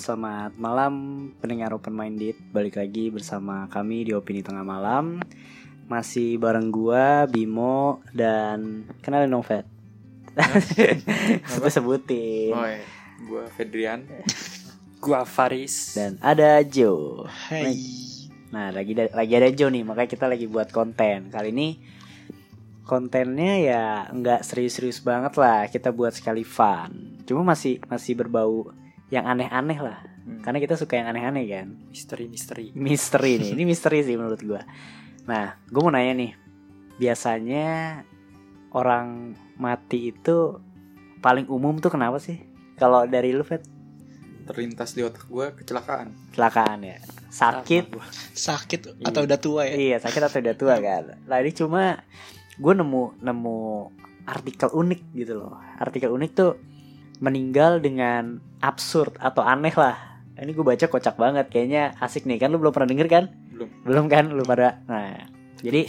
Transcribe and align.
selamat 0.00 0.56
malam 0.56 0.92
pendengar 1.44 1.76
Open 1.76 1.92
Minded. 1.92 2.32
Balik 2.56 2.80
lagi 2.80 3.12
bersama 3.12 3.68
kami 3.68 4.08
di 4.08 4.16
Opini 4.16 4.40
Tengah 4.40 4.64
Malam. 4.64 5.20
Masih 5.92 6.40
bareng 6.40 6.72
gua, 6.72 7.28
Bimo 7.28 8.00
dan 8.16 8.88
kenalin 9.04 9.28
dong, 9.28 9.44
Fed. 9.44 9.68
Gue 11.60 11.68
sebutin. 11.68 12.56
Oh, 12.56 12.64
iya. 12.64 12.80
Gua 13.28 13.44
Fedrian. 13.52 14.08
Gua 15.04 15.28
Faris 15.28 15.92
Dan 15.92 16.16
ada 16.24 16.64
Joe. 16.64 17.28
Hai. 17.28 17.76
Nah, 18.56 18.72
lagi 18.72 18.96
da- 18.96 19.12
lagi 19.12 19.32
ada 19.36 19.52
Joe 19.52 19.68
nih, 19.68 19.84
makanya 19.84 20.08
kita 20.08 20.24
lagi 20.32 20.48
buat 20.48 20.72
konten. 20.72 21.28
Kali 21.28 21.52
ini 21.52 21.76
kontennya 22.88 23.54
ya 23.60 23.84
nggak 24.08 24.48
serius-serius 24.48 25.04
banget 25.04 25.36
lah. 25.36 25.68
Kita 25.68 25.92
buat 25.92 26.16
sekali 26.16 26.40
fun. 26.40 27.20
Cuma 27.28 27.52
masih 27.52 27.84
masih 27.84 28.16
berbau 28.16 28.79
yang 29.10 29.26
aneh-aneh 29.26 29.78
lah. 29.82 29.98
Hmm. 30.22 30.40
Karena 30.42 30.58
kita 30.62 30.78
suka 30.78 30.94
yang 30.94 31.10
aneh-aneh 31.10 31.44
kan. 31.50 31.66
Misteri-misteri 31.90 32.70
misteri 32.74 33.32
nih 33.42 33.50
ini 33.54 33.64
misteri 33.70 33.98
sih 34.02 34.16
menurut 34.16 34.40
gua 34.42 34.62
nah 35.28 35.54
gue 35.68 35.80
mau 35.84 35.92
nanya 35.92 36.16
nih 36.16 36.32
biasanya 36.96 38.02
orang 38.72 39.36
mati 39.60 40.10
itu 40.10 40.58
paling 41.20 41.46
umum 41.46 41.76
tuh 41.78 41.92
kenapa 41.92 42.16
sih 42.18 42.40
kalau 42.80 43.04
dari 43.04 43.30
lu 43.36 43.44
Fet 43.44 43.62
Terlintas 44.40 44.98
di 44.98 45.06
otak 45.06 45.30
gua 45.30 45.54
kecelakaan. 45.54 46.10
kecelakaan 46.34 46.82
ya 46.82 46.98
sakit. 47.30 47.94
Sakit 48.34 49.06
atau 49.06 49.22
udah 49.22 49.38
tua 49.38 49.62
ya? 49.62 49.76
iya 49.78 49.96
sakit 50.02 50.22
atau 50.26 50.42
udah 50.42 50.56
tua 50.58 50.74
kan 50.86 51.14
nah 51.30 51.38
ini 51.38 51.52
cuma 51.54 52.02
gue 52.58 52.74
nemu 52.74 53.22
nemu 53.22 53.58
artikel 54.26 54.68
unik 54.74 55.00
gitu 55.14 55.38
loh 55.38 55.54
artikel 55.78 56.10
unik 56.10 56.30
tuh 56.34 56.58
meninggal 57.20 57.78
dengan 57.78 58.40
absurd 58.64 59.20
atau 59.20 59.44
aneh 59.44 59.72
lah. 59.76 60.24
Ini 60.40 60.56
gue 60.56 60.64
baca 60.64 60.88
kocak 60.88 61.20
banget 61.20 61.52
kayaknya 61.52 61.92
asik 62.00 62.24
nih. 62.24 62.40
Kan 62.40 62.50
lu 62.50 62.58
belum 62.58 62.72
pernah 62.72 62.88
denger 62.88 63.08
kan? 63.12 63.24
Belum. 63.52 63.68
belum 63.84 64.04
kan? 64.08 64.24
Lu 64.32 64.42
pada 64.42 64.80
nah 64.88 65.28
jadi 65.60 65.84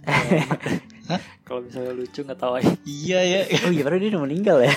Kalau 1.46 1.66
misalnya 1.66 1.92
lucu 1.98 2.22
nggak 2.22 2.38
tahu 2.38 2.62
Iya 2.86 3.20
ya. 3.26 3.40
oh 3.66 3.74
iya 3.74 3.82
padahal 3.82 4.00
dia 4.00 4.10
udah 4.14 4.22
meninggal 4.22 4.56
ya. 4.62 4.70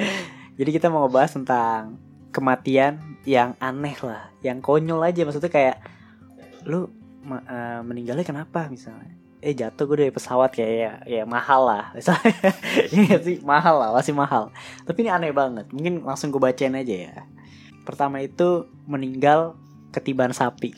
Jadi 0.60 0.70
kita 0.76 0.92
mau 0.92 1.08
ngebahas 1.08 1.32
tentang 1.40 1.96
kematian 2.30 3.00
yang 3.24 3.56
aneh 3.56 3.96
lah 4.04 4.28
yang 4.44 4.60
konyol 4.60 5.00
aja. 5.00 5.24
Maksudnya 5.24 5.48
kayak 5.48 5.76
lu 6.68 6.92
eh, 7.32 7.80
meninggalnya 7.80 8.28
kenapa 8.28 8.68
misalnya 8.68 9.19
eh 9.40 9.56
jatuh 9.56 9.88
gue 9.88 10.04
dari 10.06 10.12
pesawat 10.12 10.52
kayak 10.52 10.72
ya, 10.76 10.92
ya 11.08 11.22
mahal 11.24 11.64
lah. 11.64 11.84
Misalnya 11.96 12.32
nggak 12.92 13.22
sih? 13.24 13.36
Mahal 13.40 13.80
lah 13.80 13.90
masih 13.96 14.12
mahal. 14.12 14.52
Tapi 14.84 15.04
ini 15.04 15.10
aneh 15.10 15.32
banget. 15.32 15.72
Mungkin 15.72 16.04
langsung 16.04 16.28
gue 16.28 16.40
bacain 16.40 16.76
aja 16.76 16.94
ya. 17.10 17.14
Pertama 17.88 18.20
itu 18.20 18.68
meninggal 18.84 19.56
ketiban 19.90 20.36
sapi. 20.36 20.76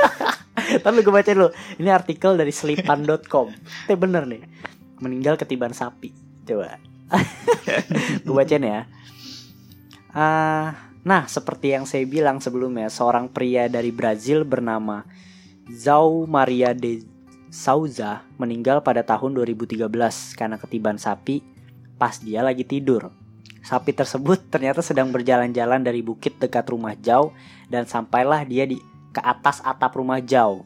Tapi 0.84 0.98
gue 1.02 1.12
bacain 1.12 1.36
dulu 1.36 1.50
ini 1.82 1.90
artikel 1.90 2.38
dari 2.38 2.54
selipan.com 2.54 3.50
itu 3.50 3.94
bener 4.06 4.30
nih. 4.30 4.42
Meninggal 5.02 5.34
ketiban 5.34 5.74
sapi. 5.74 6.14
Coba. 6.46 6.78
Gue 8.22 8.34
bacain 8.34 8.62
ya. 8.62 8.86
Ah, 10.14 10.92
nah 11.02 11.26
seperti 11.26 11.74
yang 11.74 11.84
saya 11.88 12.06
bilang 12.06 12.38
sebelumnya 12.38 12.86
seorang 12.92 13.26
pria 13.26 13.66
dari 13.66 13.90
Brazil 13.90 14.46
bernama 14.46 15.02
Zau 15.72 16.28
Maria 16.30 16.76
de 16.76 17.11
Souza 17.52 18.24
meninggal 18.40 18.80
pada 18.80 19.04
tahun 19.04 19.36
2013 19.36 19.84
karena 20.40 20.56
ketiban 20.56 20.96
sapi 20.96 21.44
pas 22.00 22.16
dia 22.16 22.40
lagi 22.40 22.64
tidur. 22.64 23.12
Sapi 23.60 23.92
tersebut 23.92 24.40
ternyata 24.48 24.80
sedang 24.80 25.12
berjalan-jalan 25.12 25.84
dari 25.84 26.00
bukit 26.00 26.40
dekat 26.40 26.64
rumah 26.72 26.96
Zhao 26.96 27.36
dan 27.68 27.84
sampailah 27.84 28.48
dia 28.48 28.64
di 28.64 28.80
ke 29.12 29.20
atas 29.20 29.60
atap 29.60 30.00
rumah 30.00 30.24
Zhao. 30.24 30.64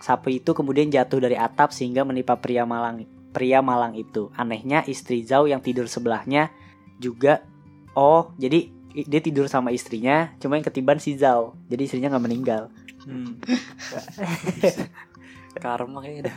Sapi 0.00 0.40
itu 0.40 0.56
kemudian 0.56 0.88
jatuh 0.88 1.20
dari 1.20 1.36
atap 1.36 1.76
sehingga 1.76 2.08
menimpa 2.08 2.40
pria 2.40 2.64
malang 2.64 3.04
pria 3.36 3.60
malang 3.60 3.92
itu. 3.92 4.32
Anehnya 4.32 4.80
istri 4.88 5.28
Zhao 5.28 5.44
yang 5.44 5.60
tidur 5.60 5.92
sebelahnya 5.92 6.48
juga 6.96 7.44
oh 7.92 8.32
jadi 8.40 8.72
dia 8.96 9.20
tidur 9.20 9.44
sama 9.50 9.76
istrinya 9.76 10.32
cuma 10.40 10.56
yang 10.56 10.64
ketiban 10.64 10.96
si 10.96 11.20
Zhao. 11.20 11.52
Jadi 11.68 11.84
istrinya 11.84 12.16
nggak 12.16 12.24
meninggal. 12.24 12.72
hmm. 13.04 13.44
Karma 15.56 15.98
kayaknya 15.98 16.22
dah 16.28 16.36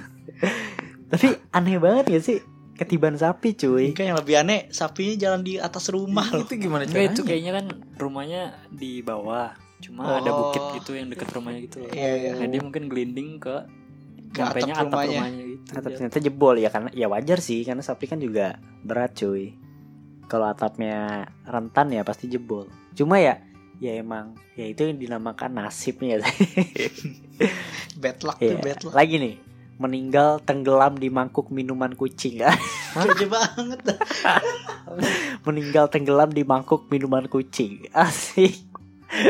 Tapi 1.12 1.28
aneh 1.50 1.78
banget 1.78 2.06
ya 2.10 2.20
sih 2.20 2.38
ketiban 2.74 3.16
sapi 3.16 3.56
cuy. 3.56 3.90
Mungkin 3.90 4.06
yang 4.06 4.18
lebih 4.18 4.36
aneh 4.38 4.68
sapinya 4.70 5.16
jalan 5.18 5.42
di 5.42 5.58
atas 5.58 5.88
rumah 5.88 6.28
loh. 6.30 6.44
Itu 6.44 6.56
gimana 6.58 6.84
Enggak 6.84 6.94
caranya? 7.00 7.12
itu 7.12 7.22
kayaknya 7.24 7.52
kan 7.54 7.66
rumahnya 7.96 8.42
di 8.70 9.02
bawah 9.02 9.50
Cuma 9.78 10.18
ada 10.18 10.30
Oh. 10.30 10.50
bukit 10.50 10.62
gitu 10.78 10.94
yang 10.94 11.08
deket 11.08 11.30
rumahnya 11.32 11.62
gitu 11.64 11.78
loh 11.80 11.90
Iya 11.90 12.12
iya. 12.14 12.32
Nah 12.36 12.46
dia 12.46 12.62
mungkin 12.62 12.84
gelinding 12.86 13.38
ke 13.38 13.56
Ke 14.28 14.42
atap 14.44 14.60
Sampainya 14.60 14.74
atap 14.76 14.86
rumahnya. 14.92 15.16
rumahnya 15.16 15.44
gitu 15.48 15.70
Atap 15.72 15.92
ternyata 15.92 16.18
jebol 16.20 16.56
ya 16.58 16.70
karena 16.70 16.90
ya 16.92 17.08
wajar 17.08 17.40
sih 17.40 17.60
karena 17.62 17.82
sapi 17.82 18.06
kan 18.06 18.20
juga 18.20 18.48
berat 18.84 19.16
cuy. 19.16 19.56
Kalau 20.26 20.46
atapnya 20.46 20.98
rentan 21.42 21.88
ya 21.90 22.04
pasti 22.04 22.28
jebol. 22.28 22.68
Cuma 22.92 23.16
ya 23.18 23.40
ya 23.78 23.94
emang 23.96 24.34
ya 24.54 24.66
itu 24.66 24.82
yang 24.84 24.98
dinamakan 24.98 25.62
nasibnya 25.62 26.18
ya. 26.18 26.28
Bad 28.02 28.18
luck 28.22 28.38
Iya. 28.38 28.54
tuh 28.54 28.62
bad 28.62 28.80
luck. 28.84 28.94
Lagi 28.94 29.16
nih 29.18 29.36
meninggal 29.78 30.42
tenggelam 30.42 30.98
di 30.98 31.10
mangkuk 31.10 31.54
minuman 31.54 31.94
kucing. 31.94 32.42
Kerja 32.98 33.28
banget 33.30 33.80
meninggal 35.48 35.86
tenggelam 35.88 36.34
di 36.34 36.42
mangkuk 36.42 36.90
minuman 36.90 37.30
kucing. 37.30 37.86
Asik. 37.94 38.66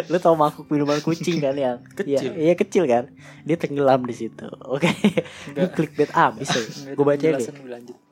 Lu 0.07 0.17
tau 0.17 0.33
mangkuk 0.33 0.71
minuman 0.71 1.03
kucing 1.03 1.37
kan 1.37 1.53
yang 1.53 1.83
Kecil. 1.93 2.31
Iya, 2.33 2.49
iya 2.49 2.53
kecil 2.55 2.87
kan. 2.87 3.11
Dia 3.43 3.59
tenggelam 3.59 4.07
di 4.07 4.15
situ. 4.15 4.47
Oke. 4.65 4.87
Ini 4.87 5.19
Enggak 5.53 5.69
clickbait 5.75 6.11
abis 6.15 6.47
ya. 6.49 6.63
Gue 6.95 7.05
baca 7.05 7.27
deh. 7.27 7.47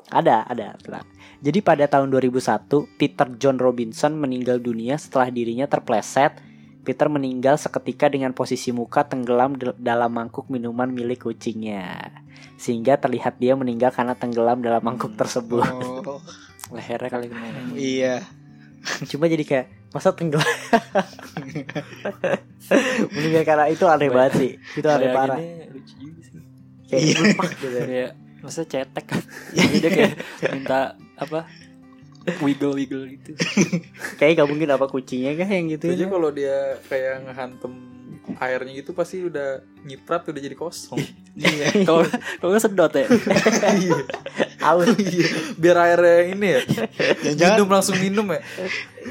Ada, 0.09 0.45
ada. 0.45 0.77
tenang. 0.77 1.05
Jadi 1.41 1.59
pada 1.61 1.85
tahun 1.89 2.09
2001, 2.13 2.69
Peter 2.97 3.27
John 3.37 3.57
Robinson 3.57 4.17
meninggal 4.17 4.61
dunia 4.61 4.97
setelah 4.97 5.29
dirinya 5.29 5.65
terpleset. 5.65 6.37
Peter 6.85 7.09
meninggal 7.09 7.57
seketika 7.57 8.05
dengan 8.05 8.29
posisi 8.37 8.69
muka 8.69 9.01
tenggelam 9.09 9.57
dalam 9.81 10.11
mangkuk 10.13 10.45
minuman 10.53 10.85
milik 10.85 11.25
kucingnya. 11.25 12.13
Sehingga 12.61 13.01
terlihat 13.01 13.41
dia 13.41 13.57
meninggal 13.57 13.89
karena 13.89 14.13
tenggelam 14.13 14.61
dalam 14.61 14.85
mangkuk 14.85 15.17
tersebut. 15.17 15.65
Oh, 15.65 16.21
Lehernya 16.77 17.09
kali 17.09 17.25
kena 17.29 17.49
iya. 17.73 18.15
Cuma 19.09 19.25
jadi 19.25 19.41
kayak 19.41 19.65
masa 19.89 20.13
tenggelam. 20.13 20.45
meninggal 23.17 23.43
karena 23.45 23.65
itu 23.73 23.85
aneh 23.89 24.09
banget 24.13 24.33
sih. 24.37 24.51
Itu 24.77 24.85
aneh 24.85 25.09
parah. 25.09 25.41
Bayanginnya 25.41 25.73
lucu 25.73 25.93
juga 25.97 26.21
sih 26.21 26.41
Kayak 26.85 27.01
Iya. 27.01 27.17
gitu. 27.17 28.24
Maksudnya 28.45 28.69
cetek 28.69 29.05
kan 29.09 29.21
Jadi 29.57 29.75
dia 29.81 29.91
kayak 29.91 30.13
minta 30.53 30.79
apa 31.17 31.49
Wiggle-wiggle 32.41 33.05
gitu 33.17 33.31
Kayak 34.21 34.45
gak 34.45 34.49
mungkin 34.49 34.69
apa 34.73 34.85
kucingnya 34.89 35.37
kan 35.37 35.49
yang 35.49 35.69
gitu. 35.77 35.89
Itu 35.89 35.97
aja 35.97 36.07
kalau 36.09 36.29
dia 36.33 36.57
kayak 36.89 37.25
ngehantem 37.29 37.73
airnya 38.41 38.81
gitu 38.81 38.97
pasti 38.97 39.21
udah 39.21 39.61
nyiprat 39.85 40.25
udah 40.25 40.41
jadi 40.41 40.57
kosong. 40.57 40.97
Iya. 41.35 41.83
Kalau 41.83 42.07
kalau 42.39 42.49
nggak 42.55 42.63
sedot 42.63 42.95
ya 42.95 43.11
Iya. 43.75 43.99
Aus. 44.63 44.87
Iya. 44.95 45.27
Biar 45.59 45.77
airnya 45.83 46.31
ini 46.31 46.47
ya. 46.47 46.59
Jangan-jangan 47.27 47.55
Minum 47.59 47.69
langsung 47.75 47.97
minum 47.99 48.25
ya. 48.31 48.41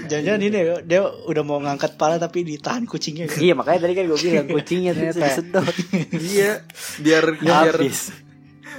jangan 0.08 0.40
ini 0.40 0.56
ya, 0.56 0.80
dia 0.80 1.00
udah 1.04 1.42
mau 1.44 1.60
ngangkat 1.60 2.00
pala 2.00 2.16
tapi 2.16 2.48
ditahan 2.48 2.88
kucingnya. 2.88 3.28
kan. 3.28 3.44
Iya 3.44 3.52
makanya 3.52 3.84
tadi 3.84 3.92
kan 3.92 4.04
gue 4.08 4.18
bilang 4.24 4.48
kucingnya 4.48 4.96
ternyata. 4.96 5.20
disedot 5.20 5.74
iya. 6.16 6.64
Biar 7.04 7.24
biar 7.36 7.76
Habis 7.76 8.23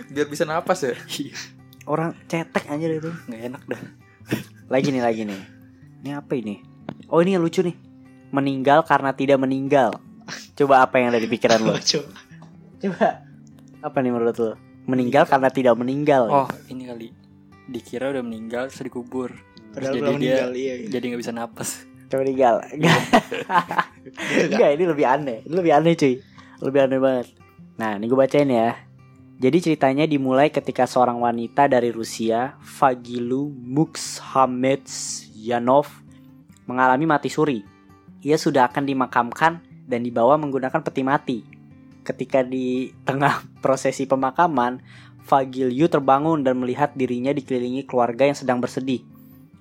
biar 0.10 0.28
bisa 0.30 0.44
napas 0.44 0.86
ya. 0.86 0.96
Iya. 1.10 1.36
Orang 1.86 2.18
cetek 2.25 2.66
aja 2.66 2.86
itu. 2.86 3.12
Nggak 3.30 3.42
enak 3.54 3.63
dah 3.69 3.81
Lagi 4.74 4.90
nih 4.90 5.04
lagi 5.06 5.22
nih. 5.30 5.42
Ini 6.02 6.10
apa 6.18 6.34
ini? 6.34 6.62
Oh 7.10 7.22
ini 7.22 7.38
yang 7.38 7.46
lucu 7.46 7.62
nih. 7.62 7.78
Meninggal 8.34 8.81
karena 8.86 9.13
tidak 9.13 9.38
meninggal. 9.38 9.94
Coba 10.57 10.81
apa 10.81 10.98
yang 10.98 11.13
ada 11.13 11.22
di 11.22 11.30
pikiran 11.30 11.62
lo? 11.62 11.78
Coba. 11.92 12.10
Coba. 12.81 13.07
Apa 13.86 13.98
nih 14.02 14.12
menurut 14.13 14.38
lo? 14.42 14.54
Meninggal 14.90 15.30
karena 15.30 15.50
tidak 15.54 15.78
meninggal. 15.78 16.30
Oh 16.30 16.50
ini 16.69 16.90
kali 16.90 17.10
Dikira 17.66 18.13
udah 18.13 18.22
meninggal 18.22 18.69
terus 18.69 18.86
dikubur 18.86 19.34
Terus 19.74 19.90
Padahal 19.90 19.94
jadi 19.98 20.06
dia 20.06 20.13
meninggal 20.13 20.51
iya. 20.54 20.74
iya. 20.78 20.90
Jadi 20.94 21.04
nggak 21.10 21.22
bisa 21.25 21.34
napas 21.34 21.69
Coba 22.10 22.22
meninggal. 22.22 22.56
Enggak. 22.69 23.01
Enggak, 24.54 24.69
ini 24.78 24.84
lebih 24.86 25.06
aneh. 25.06 25.38
Ini 25.46 25.54
lebih 25.58 25.74
aneh 25.74 25.94
cuy. 25.98 26.13
Lebih 26.62 26.80
aneh 26.86 27.00
banget. 27.01 27.28
Nah, 27.75 27.98
ini 27.98 28.06
gue 28.06 28.18
bacain 28.18 28.50
ya. 28.50 28.78
Jadi 29.36 29.60
ceritanya 29.60 30.08
dimulai 30.08 30.48
ketika 30.48 30.88
seorang 30.88 31.20
wanita 31.20 31.68
dari 31.68 31.92
Rusia, 31.92 32.56
Fagilu 32.64 33.52
Muxhamedyanov, 33.52 35.92
mengalami 36.64 37.04
mati 37.04 37.28
suri. 37.28 37.60
Ia 38.24 38.40
sudah 38.40 38.72
akan 38.72 38.88
dimakamkan 38.88 39.60
dan 39.84 40.08
dibawa 40.08 40.40
menggunakan 40.40 40.80
peti 40.80 41.04
mati. 41.04 41.44
Ketika 42.08 42.48
di 42.48 42.96
tengah 43.04 43.44
prosesi 43.64 44.08
pemakaman, 44.08 44.80
Fagilyu 45.26 45.90
terbangun 45.90 46.46
dan 46.46 46.62
melihat 46.62 46.94
dirinya 46.94 47.34
dikelilingi 47.34 47.90
keluarga 47.90 48.30
yang 48.30 48.38
sedang 48.38 48.62
bersedih. 48.62 49.02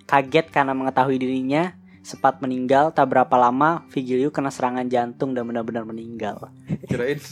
Kaget 0.05 0.53
karena 0.53 0.77
mengetahui 0.77 1.17
dirinya 1.17 1.73
sempat 2.05 2.45
meninggal, 2.45 2.93
tak 2.93 3.09
berapa 3.09 3.33
lama 3.41 3.89
Vigilio 3.89 4.29
kena 4.29 4.53
serangan 4.53 4.85
jantung 4.93 5.33
dan 5.33 5.49
benar-benar 5.49 5.89
meninggal. 5.89 6.53
Kirain 6.85 7.17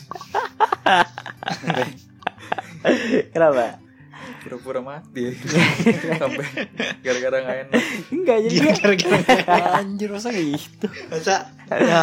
Kenapa? 3.35 3.83
pura-pura 4.43 4.81
mati. 4.83 5.35
Sampai 6.19 6.47
gara-gara 7.03 7.37
nggak 7.43 7.59
enak. 7.69 7.83
Enggak 8.11 8.37
jadi 8.47 8.55
Iya, 8.55 8.73
gara-gara 8.75 9.19
Anjir 9.79 10.09
masa 10.11 10.29
gitu. 10.35 10.87
masa? 11.11 11.37
Ya 11.73 12.03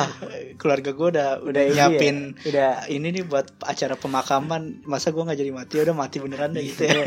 keluarga 0.55 0.91
gue 0.95 1.07
udah 1.15 1.29
udah 1.45 1.61
ini 1.61 1.75
nyiapin 1.77 2.17
udah. 2.41 2.89
ini 2.89 3.07
nih 3.19 3.23
buat 3.27 3.47
acara 3.63 3.95
pemakaman. 3.99 4.83
Masa 4.87 5.11
gue 5.11 5.21
nggak 5.23 5.39
jadi 5.39 5.51
mati? 5.51 5.73
Udah 5.79 5.95
mati 5.95 6.17
beneran 6.23 6.55
deh 6.55 6.63
gitu 6.63 6.87
ya. 6.87 7.05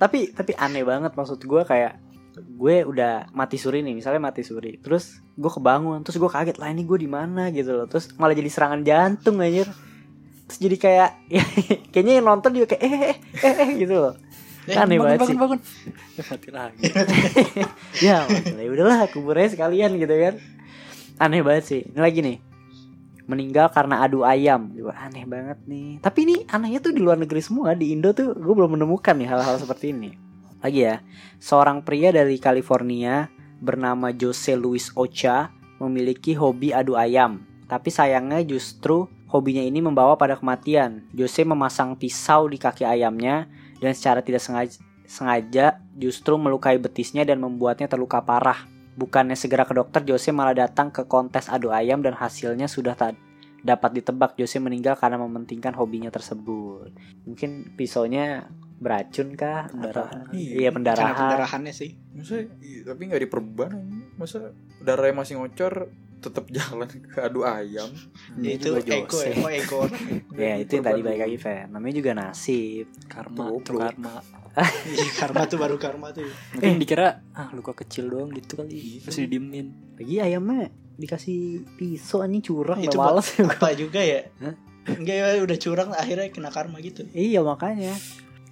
Tapi 0.00 0.32
tapi 0.32 0.52
aneh 0.56 0.84
banget 0.84 1.12
maksud 1.12 1.40
gue 1.44 1.62
kayak 1.64 2.00
gue 2.40 2.76
udah 2.88 3.28
mati 3.36 3.60
suri 3.60 3.84
nih 3.84 3.92
misalnya 3.92 4.20
mati 4.32 4.40
suri. 4.40 4.80
Terus 4.80 5.20
gue 5.36 5.50
kebangun 5.52 6.00
terus 6.04 6.16
gue 6.16 6.30
kaget 6.30 6.56
lah 6.56 6.72
ini 6.72 6.88
gue 6.88 6.98
di 7.00 7.10
mana? 7.10 7.52
Gitu 7.52 7.72
loh. 7.72 7.84
Terus 7.84 8.16
malah 8.16 8.32
jadi 8.36 8.48
serangan 8.48 8.80
jantung 8.80 9.40
anjir 9.44 9.68
terus 10.50 10.58
jadi 10.58 10.76
kayak 10.82 11.10
ya, 11.38 11.44
kayaknya 11.94 12.14
yang 12.18 12.26
nonton 12.26 12.50
juga 12.58 12.74
kayak 12.74 12.82
eh 12.82 12.90
eh 12.90 13.16
eh, 13.46 13.54
eh 13.62 13.70
gitu 13.78 13.94
loh. 13.94 14.14
Aneh 14.66 14.98
bangun, 14.98 15.06
banget 15.06 15.18
sih. 15.30 15.36
bangun, 15.38 15.38
bangun. 15.38 15.60
Ya, 16.20 16.22
mati 16.26 16.48
lagi. 16.52 16.82
ya 18.06 18.16
ya 18.60 18.68
udahlah 18.70 19.08
kuburnya 19.08 19.48
sekalian 19.54 19.96
gitu 19.96 20.10
kan. 20.10 20.34
Aneh 21.22 21.40
banget 21.40 21.64
sih. 21.64 21.80
Ini 21.86 22.00
lagi 22.02 22.20
nih. 22.20 22.38
Meninggal 23.30 23.70
karena 23.70 24.02
adu 24.02 24.26
ayam. 24.26 24.74
Juga 24.74 24.98
aneh 25.00 25.24
banget 25.24 25.58
nih. 25.64 26.02
Tapi 26.02 26.18
ini 26.26 26.36
anehnya 26.50 26.82
tuh 26.82 26.92
di 26.92 27.00
luar 27.00 27.16
negeri 27.16 27.40
semua. 27.40 27.72
Di 27.72 27.94
Indo 27.94 28.12
tuh 28.12 28.34
gue 28.36 28.54
belum 28.54 28.74
menemukan 28.74 29.16
nih 29.16 29.30
hal-hal 29.30 29.56
seperti 29.56 29.96
ini. 29.96 30.12
Lagi 30.60 30.80
ya. 30.82 31.00
Seorang 31.40 31.86
pria 31.86 32.12
dari 32.12 32.36
California 32.36 33.32
bernama 33.64 34.12
Jose 34.12 34.58
Luis 34.60 34.92
Ocha 34.92 35.54
memiliki 35.80 36.36
hobi 36.36 36.76
adu 36.76 37.00
ayam. 37.00 37.48
Tapi 37.64 37.88
sayangnya 37.88 38.44
justru 38.44 39.08
hobinya 39.30 39.62
ini 39.62 39.78
membawa 39.78 40.18
pada 40.18 40.34
kematian 40.34 41.06
Jose 41.14 41.46
memasang 41.46 41.94
pisau 41.94 42.50
di 42.50 42.58
kaki 42.58 42.82
ayamnya 42.82 43.46
dan 43.78 43.94
secara 43.94 44.20
tidak 44.20 44.42
sengaja 44.42 44.76
sengaja 45.06 45.66
justru 45.94 46.38
melukai 46.38 46.78
betisnya 46.78 47.26
dan 47.26 47.42
membuatnya 47.42 47.86
terluka 47.86 48.22
parah. 48.22 48.62
Bukannya 48.94 49.34
segera 49.34 49.66
ke 49.66 49.74
dokter, 49.74 50.02
Jose 50.04 50.30
malah 50.30 50.54
datang 50.54 50.90
ke 50.90 51.02
kontes 51.02 51.50
adu 51.50 51.70
ayam 51.70 51.98
dan 51.98 52.14
hasilnya 52.14 52.70
sudah 52.70 52.94
tak 52.94 53.18
dapat 53.60 53.98
ditebak. 53.98 54.38
Jose 54.38 54.62
meninggal 54.62 54.94
karena 54.94 55.18
mementingkan 55.18 55.74
hobinya 55.74 56.14
tersebut. 56.14 56.94
Mungkin 57.26 57.74
pisaunya 57.74 58.46
beracun 58.78 59.34
kah? 59.34 59.66
Pendarahan. 59.68 60.30
Atau- 60.30 60.34
Iya, 60.36 60.52
Iya 60.62 60.70
pendarahan. 60.72 61.14
pendarahannya 61.16 61.74
sih 61.74 61.90
Masa 62.14 62.40
iya, 62.62 62.80
tapi 62.86 63.02
nggak 63.10 63.22
diperban. 63.26 63.70
Masa 64.14 64.54
darahnya 64.78 65.26
masih 65.26 65.42
ngocor 65.42 65.90
tetap 66.20 66.44
jalan 66.52 66.86
ke 66.86 67.18
adu 67.18 67.42
ayam. 67.42 67.88
Ya, 68.38 68.50
itu 68.54 68.76
juga 68.76 68.94
ego 68.94 69.18
ya 69.24 69.34
oh, 69.40 69.50
ego 69.50 69.76
orang 69.88 70.02
Ya 70.48 70.54
itu 70.60 70.72
yang 70.78 70.84
tadi 70.84 71.00
balik 71.00 71.20
lagi 71.26 71.38
Fen. 71.40 71.72
Namanya 71.72 71.94
juga 71.96 72.10
nasib. 72.12 72.86
Karma, 73.08 73.50
Tuh, 73.64 73.80
karma. 73.80 74.20
Iya, 74.84 75.10
karma 75.16 75.42
tuh 75.46 75.58
baru 75.62 75.76
karma 75.78 76.10
tuh 76.10 76.26
Mungkin 76.58 76.82
dikira 76.82 77.22
ah 77.32 77.48
luka 77.56 77.72
kecil 77.72 78.12
doang 78.12 78.30
gitu 78.36 78.60
kali. 78.60 79.00
Terus 79.00 79.16
didiemin. 79.26 79.96
Lagi 79.96 80.14
ayamnya 80.20 80.68
dikasih 81.00 81.64
pisau 81.80 82.20
anjing 82.20 82.44
curang 82.44 82.84
itu 82.84 82.92
males. 83.00 83.32
apa 83.40 83.72
juga 83.72 84.04
ya 84.04 84.28
enggak 84.84 85.16
ya 85.16 85.26
udah 85.40 85.56
curang 85.56 85.90
akhirnya 85.96 86.28
kena 86.28 86.52
karma 86.52 86.76
gitu 86.84 87.08
Iya 87.16 87.40
makanya 87.40 87.96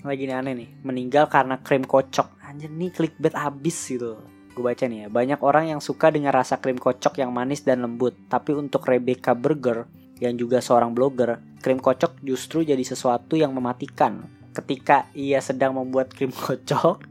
Lagi 0.06 0.30
nih 0.30 0.36
aneh 0.38 0.54
nih 0.54 0.68
Meninggal 0.86 1.26
karena 1.26 1.58
krim 1.58 1.82
kocok 1.84 2.40
Anjir 2.40 2.70
nih 2.70 2.94
clickbait 2.94 3.34
abis 3.34 3.76
gitu 3.92 4.16
Gue 4.58 4.74
baca 4.74 4.90
nih 4.90 5.06
ya. 5.06 5.08
Banyak 5.08 5.40
orang 5.46 5.70
yang 5.70 5.78
suka 5.78 6.10
dengan 6.10 6.34
rasa 6.34 6.58
krim 6.58 6.82
kocok 6.82 7.22
yang 7.22 7.30
manis 7.30 7.62
dan 7.62 7.86
lembut. 7.86 8.18
Tapi 8.26 8.58
untuk 8.58 8.82
Rebecca 8.90 9.38
Burger 9.38 9.86
Yang 10.18 10.34
juga 10.42 10.58
seorang 10.58 10.98
blogger 10.98 11.38
Krim 11.62 11.78
kocok 11.78 12.26
justru 12.26 12.66
jadi 12.66 12.82
sesuatu 12.82 13.38
yang 13.38 13.54
mematikan. 13.54 14.26
Ketika 14.50 15.06
ia 15.14 15.38
sedang 15.38 15.78
membuat 15.78 16.10
krim 16.10 16.34
kocok 16.50 17.06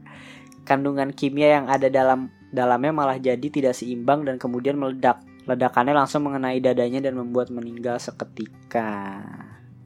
Kandungan 0.68 1.16
kimia 1.16 1.56
yang 1.56 1.72
ada 1.72 1.88
dalam 1.88 2.28
dalamnya 2.52 2.92
malah 2.92 3.16
jadi 3.16 3.48
tidak 3.48 3.72
seimbang 3.72 4.28
dan 4.28 4.36
kemudian 4.36 4.76
meledak. 4.76 5.24
Ledakannya 5.48 5.96
langsung 5.96 6.28
mengenai 6.28 6.60
dadanya 6.60 7.08
dan 7.08 7.16
membuat 7.16 7.48
meninggal 7.48 7.96
seketika. 7.96 9.24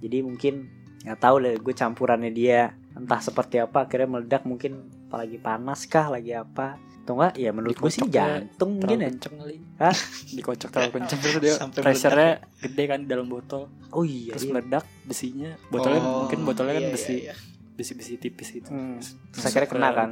Jadi 0.02 0.18
mungkin 0.26 0.66
nggak 1.06 1.18
tahu 1.22 1.36
deh 1.42 1.54
gue 1.58 1.74
campurannya 1.74 2.30
dia 2.34 2.74
entah 2.94 3.18
seperti 3.18 3.58
apa 3.58 3.86
akhirnya 3.86 4.18
meledak 4.18 4.42
mungkin 4.46 4.86
apalagi 5.10 5.38
panas 5.42 5.86
kah 5.90 6.14
lagi 6.14 6.30
apa 6.30 6.78
atau 7.02 7.18
enggak 7.18 7.34
ya 7.34 7.50
menurut 7.50 7.76
gue 7.82 7.90
sih 7.90 8.02
ya, 8.06 8.38
jantung 8.38 8.78
mungkin 8.78 8.98
ya 9.02 9.08
kenceng 9.10 9.34
kali. 9.42 9.56
Hah? 9.82 9.96
Dikocok 10.38 10.68
terlalu 10.70 10.90
kenceng 11.02 11.18
terus 11.18 11.36
dia 11.42 11.54
Sampai 11.58 11.80
pressure-nya 11.82 12.30
gede 12.62 12.84
kan 12.86 12.98
di 13.02 13.08
dalam 13.10 13.26
botol. 13.26 13.66
oh 13.90 14.06
iya, 14.06 14.38
Terus 14.38 14.46
iya. 14.46 14.52
meledak 14.54 14.84
besinya. 15.02 15.50
Botolnya 15.68 16.00
Oh, 16.00 16.24
mungkin 16.24 16.38
botolnya 16.46 16.78
kan 16.78 16.84
iya, 16.86 16.94
besi 16.94 17.14
iya, 17.26 17.34
iya. 17.34 17.34
besi-besi 17.74 18.22
tipis 18.22 18.48
gitu. 18.54 18.70
Hmm. 18.70 19.02
Terus 19.34 19.44
akhirnya 19.50 19.68
kena 19.68 19.90
ke 19.90 19.96
kan 19.98 20.08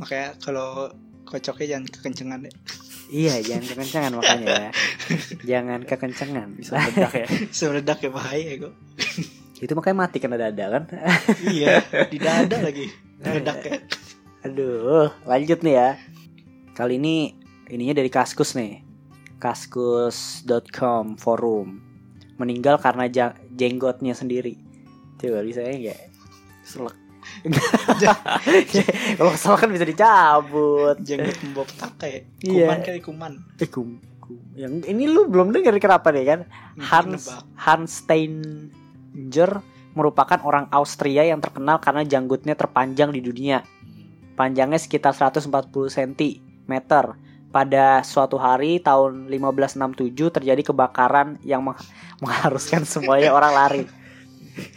makanya 0.00 0.32
kalau 0.40 0.88
kocoknya 1.28 1.76
jangan 1.76 1.86
kekencengan 1.92 2.38
deh 2.46 2.54
iya 3.10 3.36
jangan 3.44 3.64
kekencangan 3.68 4.12
makanya 4.16 4.46
ya 4.48 4.70
jangan 5.50 5.80
kekencangan 5.84 6.48
Bisa 6.56 6.78
meledak 6.78 7.12
ya. 7.12 7.26
semeledak 7.56 7.98
ya 8.00 8.10
bahaya 8.10 8.52
kok 8.56 8.74
itu 9.60 9.72
makanya 9.76 9.96
mati 10.08 10.18
kena 10.22 10.40
dada 10.40 10.64
kan 10.72 10.84
iya 11.44 11.84
di 12.08 12.16
dada 12.16 12.56
lagi 12.64 12.88
meledak 13.20 13.58
ya 13.66 13.76
aduh 14.40 15.12
lanjut 15.28 15.60
nih 15.60 15.74
ya 15.76 15.88
kali 16.80 16.96
ini 16.96 17.36
ininya 17.68 18.00
dari 18.00 18.08
kaskus 18.08 18.56
nih. 18.56 18.80
Kaskus.com 19.36 21.20
forum. 21.20 21.76
Meninggal 22.40 22.80
karena 22.80 23.04
jenggotnya 23.52 24.16
sendiri. 24.16 24.56
Coba 25.20 25.44
bisa 25.44 25.60
enggak 25.60 26.08
Selek. 26.64 26.96
kalau 29.20 29.32
kesel 29.36 29.54
kan 29.60 29.68
bisa 29.68 29.84
dicabut. 29.84 30.96
Jenggot 31.04 31.36
membawa 31.44 31.68
petaka 31.68 32.06
ya? 32.08 32.20
Iya. 32.40 32.64
kuman 32.64 32.80
kali 32.80 33.00
kuman. 33.04 33.32
Eh 33.60 33.68
kum, 33.68 34.00
kum. 34.24 34.40
yang 34.56 34.80
ini 34.88 35.04
lu 35.04 35.28
belum 35.28 35.52
dengar 35.52 35.76
kenapa 35.76 36.08
deh 36.16 36.24
kan? 36.24 36.48
Hans. 36.80 37.28
Hans 37.60 38.04
Steinger 38.04 39.60
merupakan 39.92 40.40
orang 40.48 40.72
Austria 40.72 41.28
yang 41.28 41.44
terkenal 41.44 41.76
karena 41.76 42.08
janggutnya 42.08 42.56
terpanjang 42.56 43.12
di 43.12 43.20
dunia. 43.20 43.60
Panjangnya 44.32 44.80
sekitar 44.80 45.12
140 45.12 45.52
cm 45.92 46.49
pada 47.50 48.06
suatu 48.06 48.38
hari 48.38 48.78
tahun 48.78 49.26
1567 49.26 50.14
terjadi 50.30 50.62
kebakaran 50.62 51.42
yang 51.42 51.66
meng- 51.66 51.82
mengharuskan 52.22 52.86
semuanya 52.86 53.34
orang 53.34 53.50
lari. 53.50 53.82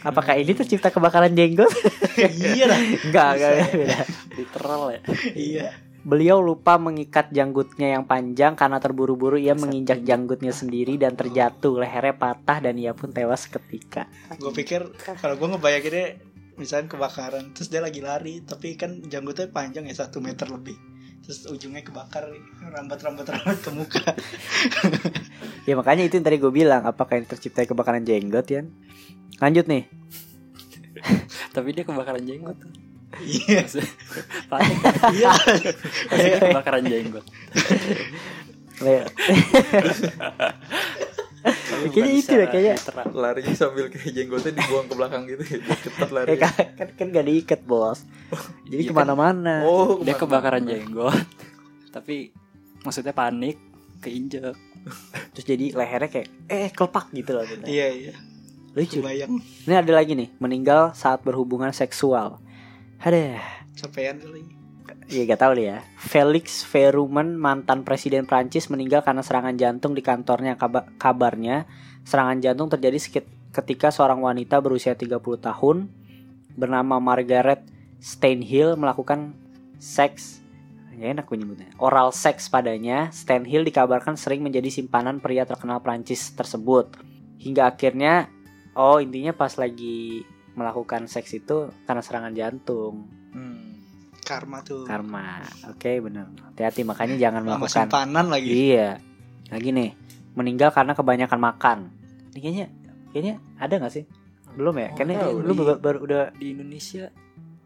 Apakah 0.02 0.34
ini 0.34 0.54
tercipta 0.54 0.90
kebakaran 0.90 1.30
jenggot? 1.30 1.70
Iya 2.14 2.70
lah 2.70 2.78
enggak 2.78 3.28
enggak 3.36 3.50
beda 3.74 3.98
Literal 4.38 4.82
ya. 4.94 5.00
iya. 5.34 5.68
Beliau 6.06 6.38
lupa 6.38 6.78
mengikat 6.78 7.32
janggutnya 7.34 7.98
yang 7.98 8.04
panjang 8.06 8.54
karena 8.54 8.78
terburu-buru 8.78 9.34
ia 9.34 9.56
menginjak 9.56 10.06
janggutnya 10.06 10.54
sendiri 10.54 10.94
dan 10.94 11.18
terjatuh. 11.18 11.80
Lehernya 11.82 12.14
patah 12.14 12.62
dan 12.62 12.78
ia 12.78 12.94
pun 12.94 13.10
tewas 13.10 13.50
seketika. 13.50 14.06
gue 14.30 14.52
pikir 14.54 14.94
kalau 15.18 15.34
gue 15.34 15.48
ngebayanginnya 15.58 16.06
misalnya 16.54 16.94
kebakaran 16.94 17.50
terus 17.50 17.66
dia 17.66 17.82
lagi 17.82 17.98
lari 17.98 18.46
tapi 18.46 18.78
kan 18.78 19.02
janggutnya 19.02 19.50
panjang 19.50 19.90
ya 19.90 19.94
satu 19.96 20.22
meter 20.22 20.46
lebih 20.46 20.78
terus 21.24 21.48
ujungnya 21.48 21.80
kebakar 21.80 22.28
rambat 22.60 23.00
rambat 23.00 23.32
ke 23.64 23.70
muka 23.72 24.04
Ya 25.64 25.80
makanya 25.80 26.04
itu 26.04 26.20
yang 26.20 26.28
tadi 26.28 26.36
gue 26.36 26.52
bilang, 26.52 26.84
apakah 26.84 27.16
ini 27.16 27.24
tercipta 27.24 27.64
kebakaran 27.64 28.04
jenggot 28.04 28.44
ya? 28.52 28.68
Lanjut 29.40 29.64
nih. 29.64 29.88
Tapi 31.56 31.72
dia 31.72 31.88
kebakaran 31.88 32.20
jenggot. 32.20 32.60
iya 33.16 33.64
iya 36.12 36.36
kebakaran 36.36 36.84
jenggot. 36.84 37.24
Kayaknya 41.44 41.88
itu 41.92 42.00
deh, 42.00 42.22
secara 42.24 42.46
kayaknya. 42.48 42.74
Larinya 43.12 43.52
sambil 43.52 43.92
kayak 43.92 44.10
jenggotnya 44.10 44.52
dibuang 44.56 44.86
ke 44.88 44.94
belakang 44.96 45.22
gitu 45.28 45.42
ya. 45.44 45.58
Biar 45.60 45.78
Cepat 45.84 46.08
lari. 46.08 46.28
Eh, 46.32 46.38
kan, 46.40 46.52
kan, 46.72 46.88
kan 46.96 47.06
gak 47.12 47.26
diikat 47.28 47.60
bos. 47.62 47.98
Jadi 48.64 48.80
Iya 48.80 48.88
kan? 48.88 48.96
ke 48.96 49.00
mana-mana. 49.04 49.54
Oh, 49.62 50.00
Dia 50.00 50.16
ke 50.16 50.24
mana? 50.24 50.40
kebakaran 50.40 50.62
jenggot. 50.64 51.20
Tapi 51.96 52.32
maksudnya 52.80 53.12
panik 53.12 53.56
keinjek 54.00 54.52
terus 55.32 55.46
jadi 55.48 55.72
lehernya 55.72 56.12
kayak 56.12 56.28
eh 56.44 56.68
kelepak 56.68 57.08
gitu 57.16 57.32
loh 57.32 57.44
gitu. 57.48 57.64
Iya 57.64 57.88
iya. 57.88 58.12
lucu 58.74 59.00
Kebayang. 59.00 59.38
ini 59.38 59.70
ada 59.72 59.92
lagi 59.94 60.12
nih 60.12 60.34
meninggal 60.36 60.92
saat 60.92 61.22
berhubungan 61.22 61.70
seksual 61.70 62.42
ada 62.98 63.38
Capean 63.72 64.18
kali. 64.20 64.44
Iya 65.08 65.28
gak 65.28 65.40
deh 65.56 65.66
ya. 65.72 65.78
Felix 65.96 66.64
Verumen 66.64 67.36
mantan 67.36 67.84
presiden 67.84 68.28
Prancis 68.28 68.68
meninggal 68.68 69.04
karena 69.04 69.20
serangan 69.24 69.56
jantung 69.56 69.92
di 69.92 70.00
kantornya. 70.04 70.56
Kaba- 70.56 70.88
kabarnya 71.00 71.64
serangan 72.04 72.40
jantung 72.40 72.68
terjadi 72.68 73.24
ketika 73.54 73.88
seorang 73.88 74.20
wanita 74.20 74.60
berusia 74.60 74.92
30 74.92 75.20
tahun 75.40 75.88
bernama 76.54 77.00
Margaret 77.00 77.64
Steinhill 78.00 78.76
melakukan 78.76 79.32
seks 79.80 80.44
ya 80.94 81.10
enak 81.10 81.26
gue 81.26 81.36
nyebutnya. 81.40 81.70
Oral 81.80 82.14
seks 82.14 82.46
padanya. 82.46 83.10
Steinhill 83.10 83.66
dikabarkan 83.66 84.14
sering 84.14 84.44
menjadi 84.44 84.70
simpanan 84.70 85.18
pria 85.18 85.42
terkenal 85.42 85.82
Prancis 85.82 86.32
tersebut. 86.34 86.94
Hingga 87.40 87.66
akhirnya 87.74 88.30
oh 88.78 89.02
intinya 89.02 89.34
pas 89.34 89.54
lagi 89.58 90.22
melakukan 90.54 91.10
seks 91.10 91.34
itu 91.34 91.70
karena 91.84 92.02
serangan 92.02 92.34
jantung. 92.34 93.23
Karma 94.24 94.58
tuh. 94.60 94.82
Karma. 94.82 95.44
Oke, 95.68 96.00
benar. 96.00 96.26
Hati-hati 96.48 96.80
makanya 96.82 97.14
jangan 97.14 97.40
Sama 97.40 97.48
melakukan. 97.54 97.86
simpanan 97.86 98.26
lagi. 98.26 98.48
Iya. 98.50 98.88
Lagi 99.46 99.68
nih, 99.70 99.90
meninggal 100.32 100.70
karena 100.70 100.92
kebanyakan 100.92 101.38
makan. 101.38 101.78
Ini 102.32 102.38
kayaknya 102.40 102.66
kayaknya 103.10 103.34
ada 103.56 103.74
nggak 103.76 103.92
sih? 103.92 104.04
Belum 104.50 104.74
ya? 104.74 104.88
Oh, 104.88 104.96
Karena 104.96 105.12
tahu. 105.20 105.34
lu 105.40 105.52
baru, 105.52 105.74
baru 105.76 105.98
udah 106.00 106.22
di 106.32 106.46
Indonesia 106.50 107.10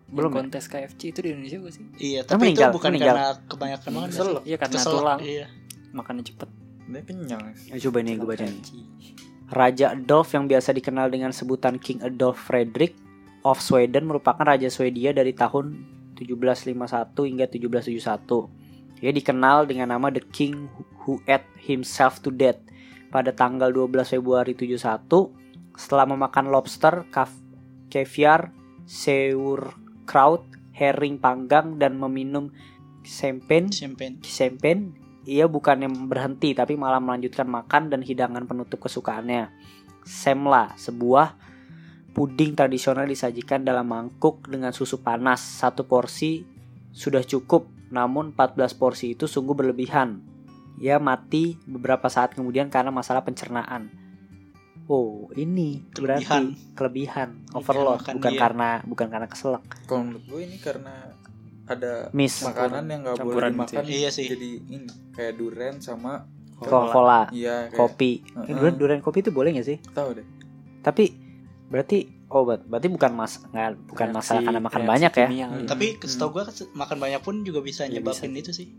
Belum 0.06 0.30
ya? 0.30 0.36
kontes 0.40 0.64
KFC 0.66 1.00
itu 1.06 1.20
di 1.20 1.28
Indonesia 1.30 1.56
gak 1.58 1.74
sih 1.74 1.84
Iya, 1.98 2.20
tapi 2.24 2.40
meninggal, 2.42 2.68
itu 2.68 2.74
bukan 2.74 2.90
meninggal. 2.90 3.12
karena 3.12 3.28
kebanyakan 3.44 3.90
makan. 3.90 4.08
Kesel. 4.08 4.28
iya 4.42 4.56
karena 4.56 4.74
Kesel. 4.74 4.92
tulang 4.94 5.18
Iya. 5.20 5.46
makannya 5.90 6.24
cepet 6.24 6.48
Dia 6.82 7.02
kenyang. 7.02 7.42
ya, 7.66 7.76
coba 7.78 7.98
nih 8.00 8.14
gue 8.14 8.24
baca 8.26 8.44
nih. 8.44 8.62
Raja 9.48 9.86
Adolf 9.90 10.28
yang 10.30 10.44
biasa 10.44 10.70
dikenal 10.70 11.06
dengan 11.08 11.28
sebutan 11.30 11.76
King 11.76 12.00
Adolf 12.02 12.40
Frederick 12.42 12.96
of 13.42 13.56
Sweden 13.58 14.04
merupakan 14.04 14.40
raja 14.42 14.66
Swedia 14.66 15.10
dari 15.10 15.32
tahun 15.32 15.84
1751 16.18 17.30
hingga 17.30 17.46
1771. 17.46 19.06
Ia 19.06 19.12
dikenal 19.14 19.70
dengan 19.70 19.94
nama 19.94 20.10
The 20.10 20.26
King 20.26 20.66
Who 21.06 21.22
Ate 21.30 21.46
Himself 21.62 22.18
to 22.26 22.34
Death 22.34 22.58
pada 23.14 23.30
tanggal 23.30 23.70
12 23.70 24.18
Februari 24.18 24.58
71 24.58 25.06
setelah 25.78 26.04
memakan 26.10 26.50
lobster, 26.50 27.06
caviar, 27.86 28.50
sauerkraut, 28.82 30.50
herring 30.74 31.22
panggang 31.22 31.78
dan 31.78 31.94
meminum 31.94 32.50
champagne 33.06 33.70
Champagne. 33.70 34.18
Champagne, 34.26 34.92
ia 35.22 35.46
bukannya 35.46 35.86
berhenti 36.10 36.52
tapi 36.52 36.74
malah 36.74 36.98
melanjutkan 36.98 37.46
makan 37.46 37.94
dan 37.94 38.02
hidangan 38.02 38.44
penutup 38.44 38.82
kesukaannya. 38.82 39.54
Semla, 40.02 40.74
sebuah 40.74 41.38
puding 42.18 42.58
tradisional 42.58 43.06
disajikan 43.06 43.62
dalam 43.62 43.86
mangkuk 43.86 44.50
dengan 44.50 44.74
susu 44.74 44.98
panas. 44.98 45.38
Satu 45.38 45.86
porsi 45.86 46.42
sudah 46.90 47.22
cukup, 47.22 47.70
namun 47.88 48.34
14 48.34 48.74
porsi 48.74 49.14
itu 49.14 49.30
sungguh 49.30 49.54
berlebihan. 49.54 50.18
Ia 50.78 50.98
mati 50.98 51.54
beberapa 51.62 52.10
saat 52.10 52.34
kemudian 52.34 52.66
karena 52.68 52.90
masalah 52.90 53.22
pencernaan. 53.22 53.86
Oh, 54.88 55.30
ini 55.36 55.84
Kelebihan. 55.92 56.02
berarti 56.02 56.46
kelebihan, 56.72 57.28
overload, 57.52 58.02
makan 58.02 58.14
bukan 58.18 58.32
dia. 58.32 58.40
karena 58.40 58.68
bukan 58.82 59.06
karena 59.06 59.28
keselak. 59.28 59.62
Kalau 59.84 60.00
menurut 60.02 60.24
gue 60.24 60.40
ini 60.42 60.56
karena 60.58 60.94
ada 61.68 62.08
Miss 62.10 62.40
makanan 62.40 62.88
yang 62.88 63.00
nggak 63.04 63.20
boleh 63.20 63.52
dimakan. 63.52 63.84
Iya 63.84 64.08
sih. 64.08 64.26
Jadi 64.26 64.50
ini 64.66 64.88
kayak 65.12 65.36
durian 65.36 65.76
sama 65.78 66.24
Coca-Cola, 66.58 67.30
Iya, 67.30 67.70
kayak 67.70 67.78
kopi. 67.78 68.10
Ini 68.24 68.50
durian, 68.50 68.74
durian 68.74 69.02
kopi 69.04 69.22
itu 69.22 69.30
boleh 69.30 69.54
gak 69.54 69.68
sih? 69.68 69.78
tahu 69.94 70.18
deh. 70.18 70.26
Tapi 70.82 71.27
berarti 71.68 71.98
oh 72.26 72.42
ber- 72.42 72.64
berarti 72.64 72.88
bukan 72.88 73.12
mas 73.12 73.44
nggak 73.44 73.76
bukan 73.86 74.08
masalah 74.10 74.40
karena 74.40 74.60
makan 74.60 74.82
banyak 74.84 75.12
ya? 75.12 75.26
kimia 75.26 75.46
Hmm. 75.46 75.64
Tapi 75.64 75.86
setahu 76.00 76.30
gua 76.32 76.44
makan 76.74 76.96
banyak 76.98 77.20
pun 77.20 77.40
juga 77.40 77.60
bisa 77.60 77.84
Iya, 77.84 78.00
nyebabin 78.00 78.32
itu 78.34 78.50
sih. 78.50 78.72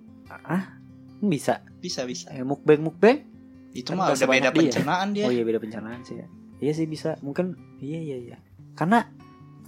Bisa. 1.19 1.62
Bisa 1.77 2.01
bisa. 2.03 2.31
Eh, 2.31 2.41
mukbang 2.41 2.79
mukbang? 2.79 3.22
Itu 3.69 3.91
Kan 3.91 4.00
mah 4.00 4.10
udah 4.10 4.25
beda 4.25 4.50
dia. 4.50 4.55
pencernaan 4.55 5.08
dia. 5.12 5.25
Oh 5.25 5.31
iya 5.31 5.43
beda 5.43 5.60
pencernaan 5.60 6.01
sih 6.01 6.15
ya. 6.15 6.25
Iya 6.60 6.72
sih 6.74 6.86
bisa. 6.86 7.19
Mungkin 7.19 7.53
iya 7.77 8.00
iya 8.00 8.17
iya. 8.17 8.38
Karena 8.74 9.05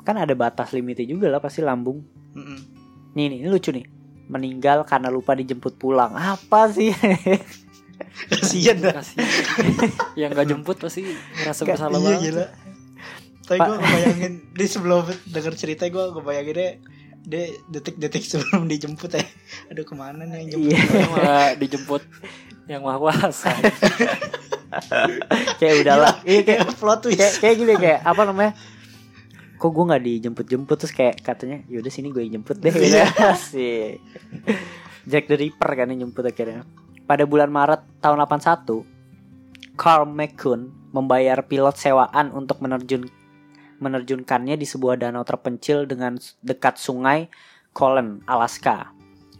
kan 0.02 0.16
ada 0.16 0.34
batas 0.34 0.72
limitnya 0.72 1.06
juga 1.06 1.30
lah 1.30 1.38
pasti 1.38 1.62
lambung. 1.62 2.02
Mm-mm. 2.34 2.58
Nih 3.14 3.26
nih 3.28 3.38
ini 3.40 3.48
lucu 3.48 3.70
nih. 3.70 3.86
Meninggal 4.26 4.82
karena 4.84 5.12
lupa 5.12 5.36
dijemput 5.36 5.76
pulang. 5.76 6.16
Apa 6.16 6.72
sih? 6.72 6.90
Kasian 8.32 8.80
dah. 8.80 8.96
Kasihan. 8.96 9.28
yang 10.20 10.32
nggak 10.32 10.48
jemput 10.48 10.80
pasti 10.80 11.04
ngerasa 11.04 11.62
Nggak, 11.62 11.68
bersalah 11.70 12.00
Iya 12.00 12.08
banget. 12.08 12.34
Tapi 13.42 13.60
gue 13.60 13.76
ngebayangin 13.76 14.34
di 14.52 14.66
sebelum 14.66 15.06
denger 15.28 15.54
cerita 15.56 15.84
gue 15.86 16.04
ngebayangin 16.12 16.54
deh 16.54 16.72
dia 17.22 17.54
detik-detik 17.68 18.24
sebelum 18.24 18.66
dijemput 18.66 19.12
ya. 19.14 19.24
Aduh 19.70 19.84
ke 19.84 19.94
mana 19.94 20.24
nih 20.24 20.42
yang 20.42 20.48
jemput? 20.52 20.74
Iya. 20.74 21.08
Malah 21.08 21.50
dijemput 21.56 22.02
yang 22.66 22.82
maha 22.82 22.98
kuasa 22.98 23.52
kayak 25.60 25.76
udahlah. 25.84 26.14
Iya 26.24 26.42
kayak 26.42 26.60
Kayak 26.64 26.78
plot 26.78 27.00
twist. 27.04 27.20
kayak 27.20 27.34
kayak 27.38 27.56
gini 27.58 27.74
kayak 27.76 28.00
apa 28.02 28.22
namanya? 28.24 28.52
Kok 29.58 29.70
gue 29.70 29.84
nggak 29.86 30.04
dijemput-jemput 30.04 30.76
terus 30.76 30.90
kayak 30.90 31.22
katanya 31.22 31.62
yaudah 31.68 31.92
sini 31.94 32.10
gue 32.10 32.26
jemput 32.26 32.58
deh 32.58 32.72
Iya. 32.72 33.06
ya 33.22 33.34
sih. 33.36 34.00
Jack 35.04 35.28
the 35.28 35.36
Ripper 35.36 35.70
kan 35.76 35.90
yang 35.90 36.08
jemput 36.08 36.26
akhirnya. 36.26 36.64
Pada 37.06 37.26
bulan 37.26 37.52
Maret 37.52 37.82
tahun 38.00 38.24
81, 38.24 38.86
Carl 39.76 40.06
McCune 40.08 40.72
membayar 40.90 41.44
pilot 41.44 41.76
sewaan 41.76 42.32
untuk 42.32 42.62
menerjun 42.62 43.10
menerjunkannya 43.82 44.56
di 44.56 44.64
sebuah 44.70 45.02
danau 45.02 45.26
terpencil 45.26 45.90
dengan 45.90 46.16
dekat 46.46 46.78
sungai 46.78 47.28
Colon, 47.74 48.22
Alaska 48.30 48.94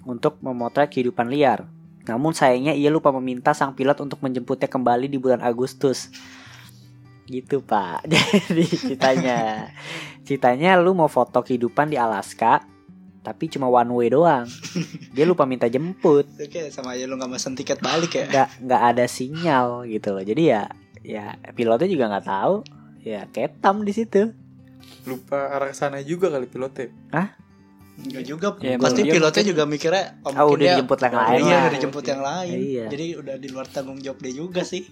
untuk 0.08 0.42
memotret 0.42 0.90
kehidupan 0.90 1.30
liar. 1.30 1.68
Namun 2.10 2.34
sayangnya 2.34 2.74
ia 2.74 2.90
lupa 2.90 3.14
meminta 3.14 3.54
sang 3.54 3.78
pilot 3.78 4.02
untuk 4.02 4.20
menjemputnya 4.26 4.66
kembali 4.66 5.06
di 5.06 5.22
bulan 5.22 5.46
Agustus. 5.46 6.10
Gitu 7.32 7.64
pak 7.64 8.04
Jadi 8.12 8.66
ceritanya 8.68 9.70
Ceritanya 10.28 10.76
lu 10.76 10.92
mau 10.92 11.08
foto 11.08 11.40
kehidupan 11.40 11.94
di 11.94 11.96
Alaska 11.96 12.60
Tapi 13.24 13.48
cuma 13.48 13.72
one 13.72 13.88
way 13.94 14.08
doang 14.12 14.50
Dia 15.16 15.24
lupa 15.24 15.48
minta 15.48 15.72
jemput 15.72 16.28
Oke 16.44 16.68
sama 16.74 16.98
aja 16.98 17.08
lu 17.08 17.16
gak 17.16 17.32
mesen 17.32 17.54
tiket 17.56 17.80
balik 17.80 18.18
ya. 18.18 18.26
nggak 18.28 18.50
nggak 18.68 18.82
ada 18.84 19.06
sinyal 19.08 19.88
gitu 19.88 20.12
loh 20.18 20.26
Jadi 20.26 20.44
ya 20.50 20.68
Ya 21.06 21.38
pilotnya 21.56 21.88
juga 21.88 22.10
nggak 22.12 22.28
tahu 22.28 22.56
Ya 23.02 23.26
ketam 23.26 23.82
di 23.82 23.92
situ 23.92 24.32
Lupa 25.02 25.50
arah 25.50 25.68
ke 25.68 25.76
sana 25.76 25.98
juga 26.00 26.30
kali 26.30 26.46
pilotnya. 26.46 26.94
Enggak 27.94 28.24
juga. 28.24 28.48
Ya, 28.60 28.78
Pasti 28.78 29.02
pilotnya 29.04 29.18
mungkin- 29.42 29.46
juga 29.48 29.64
mikirnya 29.66 30.04
oh, 30.20 30.30
Oh 30.30 30.32
mungkin 30.32 30.46
udah 30.48 30.58
dia- 30.60 30.74
dijemput 30.76 31.00
yang 31.00 31.12
Oh, 31.12 31.20
lain 31.20 31.40
Iya 31.40 31.58
udah 31.58 31.72
dijemput 31.72 32.06
yang 32.08 32.22
lain. 32.22 32.58
Iya. 32.60 32.86
Jadi 32.88 33.06
udah 33.16 33.36
di 33.36 33.48
luar 33.48 33.68
tanggung 33.68 34.00
jawab 34.00 34.20
dia 34.20 34.34
juga 34.36 34.62
sih. 34.64 34.84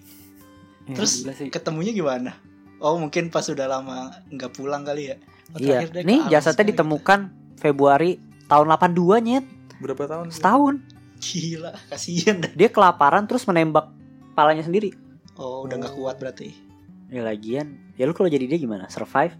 Ya, 0.84 0.94
Terus 0.94 1.12
sih. 1.24 1.48
ketemunya 1.48 1.90
gimana? 1.92 2.34
Oh 2.78 2.96
mungkin 2.96 3.28
pas 3.28 3.44
udah 3.44 3.66
lama 3.68 3.98
nggak 4.26 4.50
pulang 4.52 4.82
kali 4.82 5.10
ya. 5.10 5.16
Oh, 5.48 5.58
Iya 5.58 5.86
Nih 6.00 6.26
jasadnya 6.28 6.64
gitu. 6.64 6.72
ditemukan 6.76 7.20
Februari 7.56 8.18
tahun 8.46 8.66
82 8.68 8.94
nyet 9.20 9.44
Berapa 9.78 10.04
tahun? 10.06 10.26
sih? 10.28 10.38
Setahun 10.38 10.74
Gila, 11.20 11.72
kasihan 11.88 12.36
dah. 12.38 12.50
Dia 12.50 12.68
kelaparan 12.68 13.24
terus 13.24 13.44
menembak 13.44 13.92
Palanya 14.32 14.62
sendiri 14.62 14.94
Oh, 15.34 15.62
udah 15.62 15.76
nggak 15.76 15.94
kuat 15.94 16.16
berarti. 16.16 16.69
Ya 17.10 17.20
lagian 17.20 17.76
Ya 17.94 18.06
lu 18.06 18.14
kalau 18.14 18.26
jadi 18.26 18.46
dia 18.46 18.56
gimana? 18.56 18.86
Survive? 18.86 19.34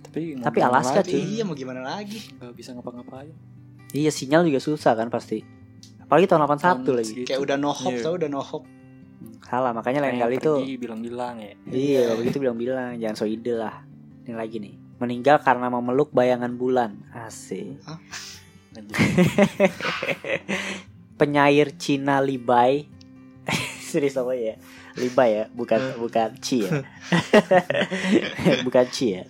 tapi 0.00 0.34
Tapi 0.34 0.58
Alaska, 0.58 1.00
cuy. 1.00 1.22
Iya, 1.38 1.42
mau 1.44 1.54
gimana 1.54 1.80
lagi? 1.80 2.18
nggak 2.34 2.50
bisa 2.52 2.74
ngapa-ngapain 2.74 3.30
Iya 3.90 4.10
sinyal 4.10 4.42
juga 4.42 4.58
susah 4.58 4.92
kan 4.92 5.06
pasti 5.06 5.46
Apalagi 6.00 6.26
tahun 6.26 6.42
81 6.44 6.82
Tahun 6.82 6.96
lagi 6.96 7.06
segitu. 7.06 7.26
Kayak 7.26 7.40
udah 7.40 7.56
no 7.56 7.70
hope 7.70 7.94
Iya. 7.94 8.02
tau, 8.02 8.14
udah 8.18 8.28
no 8.28 8.40
hope. 8.40 8.66
Salah 9.42 9.70
makanya 9.70 10.00
lain 10.00 10.16
kali 10.16 10.36
tuh 10.36 10.58
pergi 10.58 10.76
bilang-bilang 10.76 11.34
ya 11.38 11.52
Iya 11.64 12.16
begitu 12.16 12.36
bilang-bilang 12.38 12.96
Jangan 12.96 13.14
so 13.14 13.24
ide 13.24 13.52
lah 13.52 13.84
Ini 14.24 14.34
lagi 14.34 14.58
nih 14.58 14.74
Meninggal 14.98 15.40
karena 15.40 15.68
memeluk 15.68 16.10
bayangan 16.10 16.52
bulan 16.54 16.96
Asik. 17.12 17.78
Penyair 21.18 21.76
Cina 21.76 22.18
Libai 22.18 22.88
Serius 23.90 24.16
apa 24.16 24.32
ya 24.32 24.54
Libai 24.98 25.30
ya 25.34 25.44
Bukan 25.52 26.00
bukan 26.00 26.38
Ci 26.42 26.66
ya 26.66 26.82
Bukan 28.66 28.86
Ci 28.90 29.20
ya 29.20 29.24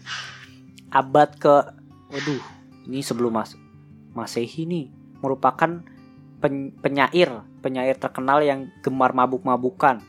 Abad 0.93 1.37
ke 1.37 1.55
Waduh 2.13 2.43
Ini 2.89 3.01
sebelum 3.05 3.35
mas 3.35 3.57
Masehi 4.17 4.65
nih 4.65 4.87
Merupakan 5.21 5.85
pen- 6.41 6.73
penyair 6.81 7.45
Penyair 7.61 7.97
terkenal 8.01 8.41
yang 8.41 8.73
gemar 8.81 9.13
mabuk-mabukan 9.13 10.01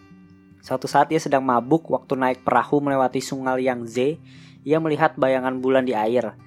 Suatu 0.62 0.86
saat 0.86 1.10
ia 1.10 1.18
sedang 1.18 1.42
mabuk 1.42 1.90
waktu 1.90 2.14
naik 2.14 2.46
perahu 2.46 2.86
melewati 2.86 3.18
sungai 3.18 3.66
Yangtze, 3.66 4.22
ia 4.62 4.78
melihat 4.78 5.18
bayangan 5.18 5.58
bulan 5.58 5.90
di 5.90 5.98
air. 5.98 6.38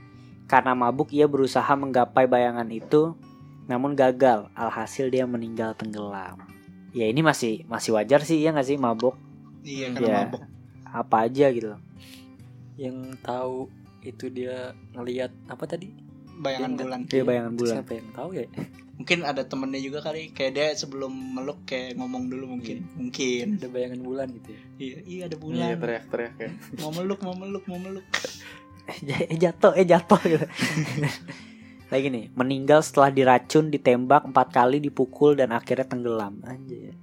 Karena 0.47 0.71
mabuk 0.79 1.11
ia 1.11 1.27
berusaha 1.27 1.67
menggapai 1.75 2.31
bayangan 2.31 2.71
itu, 2.71 3.19
namun 3.67 3.99
gagal. 3.99 4.47
Alhasil 4.55 5.11
dia 5.11 5.27
meninggal 5.27 5.75
tenggelam. 5.75 6.54
Ya 6.95 7.05
ini 7.05 7.21
masih 7.21 7.67
masih 7.67 7.91
wajar 7.93 8.23
sih 8.23 8.39
ya 8.39 8.51
nggak 8.51 8.65
sih 8.65 8.79
mabok 8.79 9.19
Iya 9.61 9.91
karena 9.91 10.07
Iya. 10.07 10.19
mabok. 10.25 10.43
apa 10.87 11.17
aja 11.23 11.47
gitu 11.51 11.75
Yang 12.77 12.97
tahu 13.21 13.67
itu 14.01 14.29
dia 14.29 14.57
ngelihat 14.93 15.31
apa 15.47 15.65
tadi? 15.65 15.89
Bayangan 16.35 16.71
Iya, 16.71 16.79
bulan. 16.79 17.01
Iya, 17.07 17.23
bayangan 17.25 17.53
bulan. 17.55 17.75
Siapa 17.79 17.93
yang 17.95 18.09
tahu 18.11 18.31
ya? 18.35 18.47
Mungkin 18.95 19.19
ada 19.23 19.43
temennya 19.43 19.81
juga 19.81 19.99
kali. 20.01 20.29
Kayak 20.31 20.53
dia 20.53 20.67
sebelum 20.75 21.09
meluk 21.09 21.63
kayak 21.65 21.95
ngomong 21.95 22.27
dulu 22.27 22.51
mungkin. 22.53 22.83
Mungkin. 22.93 23.57
Ada 23.57 23.71
bayangan 23.71 24.01
bulan 24.03 24.27
gitu 24.35 24.49
ya. 24.51 24.61
Iya, 24.77 24.97
iya 25.05 25.21
ada 25.25 25.33
Iya 25.33 25.41
bulan. 25.41 25.67
teriak-teriak 25.79 26.35
ya. 26.37 26.51
mau 26.77 26.91
meluk, 26.91 27.21
mau 27.23 27.35
meluk, 27.35 27.65
mau 27.65 27.79
meluk. 27.79 28.05
eh 29.31 29.39
jatuh 29.39 29.73
eh 29.73 29.87
jatuh 29.87 30.21
gitu 30.21 30.45
lagi 31.89 32.09
nih 32.09 32.33
meninggal 32.33 32.81
setelah 32.81 33.09
diracun 33.09 33.69
ditembak 33.69 34.25
empat 34.25 34.49
kali 34.51 34.79
dipukul 34.79 35.35
dan 35.35 35.51
akhirnya 35.51 35.85
tenggelam 35.85 36.41
anjir 36.43 36.97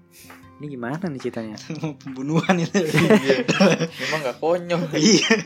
ini 0.58 0.66
gimana 0.68 1.02
nih 1.02 1.18
ceritanya 1.20 1.58
Pembunuhan 2.06 2.54
itu. 2.56 2.78
Memang 4.06 4.20
gak 4.22 4.38
konyol. 4.38 4.94
Iya. 4.94 5.42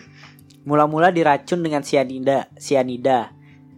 Mula-mula 0.68 1.08
diracun 1.08 1.64
dengan 1.64 1.88
sianida, 1.88 2.52
sianida. 2.60 3.32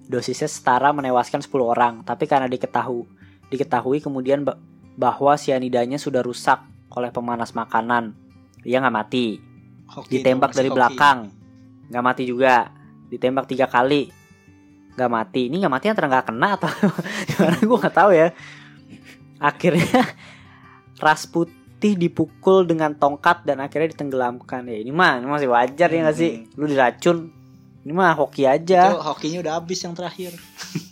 Dosisnya 0.10 0.50
setara 0.50 0.90
menewaskan 0.90 1.46
10 1.46 1.54
orang, 1.62 1.94
tapi 2.02 2.26
karena 2.26 2.50
diketahui 2.50 3.06
diketahui 3.54 4.02
kemudian 4.02 4.42
ba- 4.42 4.58
bahwa 4.98 5.38
sianidanya 5.38 6.02
sudah 6.02 6.26
rusak 6.26 6.58
oleh 6.90 7.14
pemanas 7.14 7.54
makanan. 7.54 8.18
Ia 8.66 8.82
nggak 8.82 8.96
mati, 8.98 9.38
Hoki 9.94 10.18
ditembak 10.18 10.58
dari 10.58 10.74
hoki. 10.74 10.78
belakang, 10.80 11.30
nggak 11.94 12.02
mati 12.02 12.24
juga, 12.26 12.74
ditembak 13.08 13.46
tiga 13.46 13.70
kali, 13.70 14.10
nggak 14.98 15.12
mati. 15.14 15.42
Ini 15.48 15.56
nggak 15.62 15.74
mati 15.74 15.86
antara 15.88 16.10
nggak 16.10 16.26
kena 16.34 16.50
atau 16.58 16.70
gimana? 17.30 17.58
Gue 17.62 17.78
nggak 17.78 17.96
tahu 17.96 18.12
ya. 18.12 18.28
Akhirnya 19.38 20.02
Rasputi 21.06 21.94
dipukul 21.94 22.66
dengan 22.66 22.98
tongkat 22.98 23.46
dan 23.46 23.62
akhirnya 23.62 23.94
ditenggelamkan. 23.94 24.66
Ya 24.66 24.82
ini 24.82 24.90
mah 24.90 25.22
ini 25.22 25.30
masih 25.30 25.54
wajar 25.54 25.88
ya 25.94 26.00
nggak 26.02 26.18
sih? 26.18 26.50
Lu 26.58 26.66
diracun 26.66 27.30
ini 27.86 27.94
mah 27.94 28.18
hoki 28.18 28.50
aja. 28.50 28.92
Itu 28.92 29.00
hokinya 29.06 29.40
udah 29.46 29.54
habis 29.62 29.80
yang 29.86 29.94
terakhir. 29.94 30.34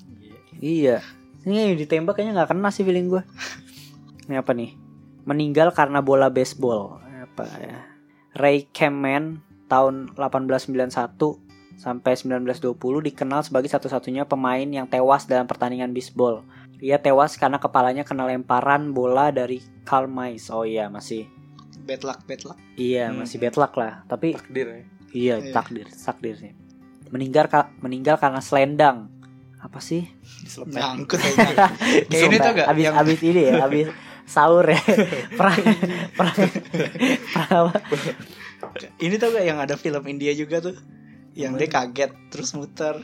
iya. 0.61 1.01
Ini 1.41 1.73
yang 1.73 1.77
ditembak 1.81 2.15
kayaknya 2.17 2.41
nggak 2.41 2.53
kena 2.53 2.69
sih 2.69 2.85
feeling 2.85 3.09
gue 3.09 3.25
ini 4.25 4.41
apa 4.41 4.51
nih? 4.57 4.73
Meninggal 5.25 5.73
karena 5.73 6.01
bola 6.01 6.33
baseball. 6.33 7.01
Apa 7.01 7.45
ya? 7.61 7.77
Ray 8.35 8.67
Kemen 8.73 9.41
tahun 9.69 10.13
1891 10.17 11.44
sampai 11.75 12.15
1920 12.15 12.75
dikenal 13.05 13.41
sebagai 13.41 13.67
satu-satunya 13.67 14.23
pemain 14.23 14.63
yang 14.63 14.85
tewas 14.85 15.23
dalam 15.23 15.43
pertandingan 15.43 15.91
baseball. 15.91 16.41
Ia 16.77 16.97
tewas 16.97 17.35
karena 17.35 17.55
kepalanya 17.55 18.01
kena 18.01 18.25
lemparan 18.25 18.91
bola 18.91 19.29
dari 19.29 19.59
Karl 19.83 20.05
May. 20.05 20.35
Oh 20.49 20.63
iya 20.63 20.87
masih 20.87 21.27
Bad 21.77 22.01
luck, 22.01 22.19
bad 22.23 22.41
luck. 22.43 22.57
iya 22.75 23.07
Hmm. 23.07 23.21
masih 23.21 23.37
bad 23.37 23.55
luck 23.55 23.73
lah. 23.73 24.01
Tapi 24.05 24.33
Takdir 24.33 24.65
ya. 24.65 24.79
iya 25.11 25.35
Iya. 25.37 25.53
takdir 25.53 25.85
takdir 25.87 26.35
sih. 26.35 26.51
Meninggal 27.07 27.45
ka- 27.45 27.69
meninggal 27.77 28.17
karena 28.17 28.39
selendang. 28.39 29.07
Apa 29.57 29.77
sih? 29.79 30.05
Nyangkut 30.65 31.17
aja. 31.17 31.69
Kayak 32.09 32.23
ini 32.23 32.37
tuh 32.37 32.51
gak? 32.53 32.67
abis, 32.67 32.83
Yang 32.83 32.95
abis 32.97 33.19
ini 33.21 33.41
ya, 33.43 33.53
abis 33.61 33.87
sahur 34.25 34.65
ya. 34.65 34.81
perang, 35.37 35.57
perang, 36.11 36.37
perang 37.27 37.49
apa? 37.63 37.73
ini 38.97 39.15
tuh 39.15 39.29
gak 39.29 39.45
yang 39.45 39.57
ada 39.57 39.75
film 39.75 40.01
India 40.05 40.33
juga 40.33 40.57
tuh. 40.59 40.75
Yang 41.35 41.53
dia 41.59 41.69
kaget 41.69 42.11
terus 42.31 42.55
muter 42.55 42.95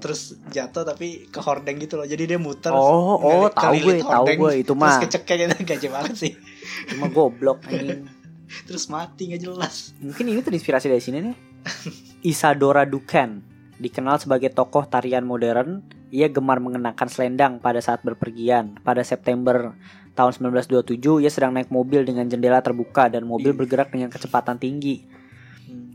terus 0.00 0.40
jatuh 0.48 0.82
tapi 0.82 1.28
ke 1.28 1.38
hordeng 1.44 1.76
gitu 1.76 2.00
loh. 2.00 2.08
Jadi 2.08 2.24
dia 2.24 2.40
muter. 2.40 2.72
Oh, 2.72 3.20
oh, 3.20 3.46
tahu 3.52 3.76
gue, 3.78 4.00
tahu 4.00 4.26
gue 4.26 4.52
itu 4.64 4.72
Terus 4.72 4.80
mah. 4.80 5.00
kecekek 5.04 5.36
gitu 5.36 5.54
gaje 5.70 5.88
banget 5.92 6.14
sih. 6.16 6.32
Cuma 6.88 7.12
goblok 7.12 7.60
anjing. 7.68 8.08
Terus 8.66 8.88
mati 8.90 9.30
nggak 9.30 9.42
jelas. 9.44 9.94
Mungkin 10.00 10.24
ini 10.26 10.40
terinspirasi 10.42 10.88
dari 10.90 11.04
sini 11.04 11.18
nih. 11.22 11.36
Isadora 12.32 12.88
Duncan 12.88 13.44
dikenal 13.78 14.18
sebagai 14.18 14.50
tokoh 14.50 14.88
tarian 14.88 15.22
modern. 15.22 15.84
Ia 16.10 16.26
gemar 16.26 16.58
mengenakan 16.58 17.06
selendang 17.06 17.62
pada 17.62 17.78
saat 17.78 18.02
berpergian. 18.02 18.82
Pada 18.82 19.06
September 19.06 19.78
tahun 20.18 20.50
1927, 20.50 21.22
ia 21.22 21.30
sedang 21.30 21.54
naik 21.54 21.70
mobil 21.70 22.02
dengan 22.02 22.26
jendela 22.26 22.58
terbuka 22.58 23.06
dan 23.06 23.22
mobil 23.22 23.54
bergerak 23.54 23.94
dengan 23.94 24.10
kecepatan 24.10 24.58
tinggi. 24.58 25.06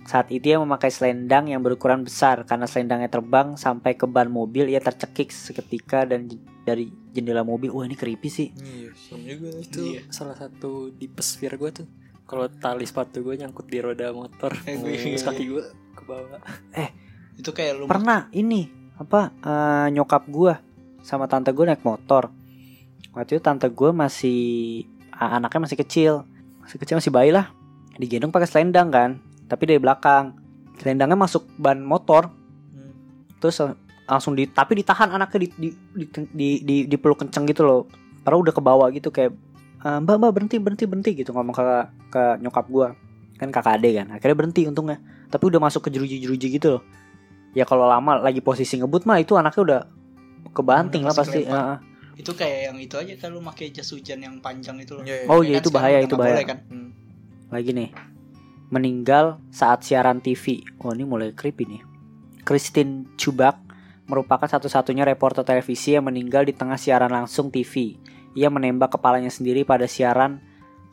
Saat 0.06 0.30
itu 0.30 0.54
ia 0.54 0.62
memakai 0.62 0.94
selendang 0.94 1.50
yang 1.50 1.66
berukuran 1.66 2.06
besar 2.06 2.46
karena 2.46 2.70
selendangnya 2.70 3.10
terbang 3.10 3.58
sampai 3.58 3.98
ke 3.98 4.06
ban 4.06 4.30
mobil. 4.30 4.70
Ia 4.70 4.78
tercekik 4.78 5.34
seketika 5.34 6.06
dan 6.06 6.30
dari 6.62 6.94
jendela 7.10 7.42
mobil. 7.42 7.74
Wah 7.74 7.84
ini 7.84 7.98
creepy 7.98 8.30
sih. 8.30 8.50
Iya, 8.54 8.94
serem 8.94 9.22
juga. 9.26 9.50
Itu 9.58 9.82
Iya. 9.82 10.02
salah 10.14 10.38
satu 10.38 10.94
di 10.94 11.10
pesfir 11.10 11.58
gue 11.58 11.72
tuh. 11.74 11.88
Kalau 12.26 12.46
tali 12.50 12.86
sepatu 12.86 13.22
gue 13.22 13.34
nyangkut 13.34 13.66
di 13.66 13.82
roda 13.82 14.14
motor, 14.14 14.54
Eh, 14.66 14.78
gue- 14.78 15.18
kaki 15.18 15.44
gue 15.46 15.64
ke 15.94 16.04
bawah. 16.06 16.42
Itu 17.36 17.50
kayak 17.52 17.74
lu 17.76 17.84
Pernah 17.86 18.30
ini 18.32 18.70
apa 18.96 19.34
eh, 19.36 19.88
nyokap 19.92 20.30
gua 20.30 20.62
sama 21.02 21.26
tante 21.26 21.50
gue 21.50 21.66
naik 21.66 21.82
motor. 21.82 22.30
Waktu 23.12 23.38
itu 23.38 23.42
tante 23.42 23.68
gue 23.68 23.90
masih 23.90 24.40
anaknya 25.12 25.66
masih 25.66 25.78
kecil, 25.78 26.14
masih 26.62 26.78
kecil 26.78 26.96
masih 26.98 27.10
bayi 27.10 27.34
lah. 27.34 27.50
Digendong 27.96 28.30
pakai 28.30 28.48
selendang 28.48 28.90
kan, 28.92 29.12
tapi 29.46 29.64
dari 29.66 29.78
belakang. 29.78 30.36
Selendangnya 30.76 31.16
masuk 31.16 31.48
ban 31.56 31.80
motor, 31.80 32.28
Hmm. 32.70 32.92
terus 33.40 33.60
eh, 33.60 33.72
langsung 34.06 34.34
di 34.34 34.46
tapi 34.46 34.76
ditahan 34.76 35.10
anaknya 35.10 35.40
di 35.42 35.50
di 35.56 35.70
di, 35.96 36.04
di, 36.30 36.50
di, 36.60 36.76
dipeluk 36.86 37.22
kenceng 37.22 37.46
gitu 37.46 37.64
loh. 37.64 37.82
Karena 38.22 38.38
udah 38.38 38.52
ke 38.52 38.60
bawah 38.60 38.88
gitu 38.90 39.08
kayak 39.10 39.32
"Eh, 39.80 39.98
mbak 40.00 40.16
mbak 40.18 40.32
berhenti 40.32 40.58
berhenti 40.58 40.86
berhenti 40.86 41.12
gitu 41.16 41.30
ngomong 41.30 41.54
ke 41.54 41.64
ke 42.10 42.24
nyokap 42.40 42.66
gua 42.68 42.98
kan 43.36 43.52
kakak 43.52 43.78
ade 43.78 43.94
kan 43.94 44.08
akhirnya 44.10 44.34
berhenti 44.34 44.64
untungnya 44.64 44.98
tapi 45.28 45.44
udah 45.46 45.60
masuk 45.60 45.86
ke 45.86 45.90
jeruji-jeruji 45.92 46.56
gitu 46.56 46.68
loh 46.72 46.82
ya 47.52 47.64
kalau 47.64 47.86
lama 47.86 48.18
lagi 48.18 48.40
posisi 48.40 48.76
ngebut 48.76 49.04
mah 49.04 49.20
itu 49.20 49.36
anaknya 49.36 49.62
udah 49.62 49.82
kebanting 50.52 51.04
Udah 51.04 51.12
lah 51.12 51.16
pasti. 51.16 51.42
Heeh. 51.44 51.78
itu 52.16 52.32
kayak 52.32 52.60
yang 52.66 52.78
itu 52.80 52.96
aja 52.96 53.14
kalau 53.20 53.44
pakai 53.44 53.70
jas 53.70 53.92
hujan 53.92 54.20
yang 54.20 54.40
panjang 54.40 54.80
itu 54.80 54.96
loh. 54.96 55.04
Iya, 55.04 55.16
iya. 55.22 55.28
Oh, 55.28 55.40
Ya 55.40 55.46
iya, 55.46 55.54
kan 55.54 55.62
itu 55.62 55.70
sekarang 55.70 55.76
bahaya, 55.78 55.98
itu 56.00 56.08
nggak 56.08 56.18
bahaya. 56.18 56.34
boleh 56.34 56.46
kan? 56.48 56.58
Hmm. 56.66 56.90
lagi 57.52 57.72
nih 57.72 57.90
meninggal 58.70 59.42
saat 59.54 59.86
siaran 59.86 60.22
TV 60.22 60.66
oh 60.82 60.94
ini 60.94 61.06
mulai 61.06 61.34
creepy 61.34 61.64
nih. 61.66 61.84
Christine 62.46 63.10
Chubak 63.18 63.58
merupakan 64.06 64.46
satu-satunya 64.46 65.02
reporter 65.02 65.42
televisi 65.42 65.98
yang 65.98 66.06
meninggal 66.06 66.46
di 66.46 66.54
tengah 66.54 66.78
siaran 66.78 67.10
langsung 67.10 67.50
TV 67.50 67.98
ia 68.36 68.52
menembak 68.52 69.00
kepalanya 69.00 69.32
sendiri 69.32 69.64
pada 69.64 69.88
siaran 69.88 70.44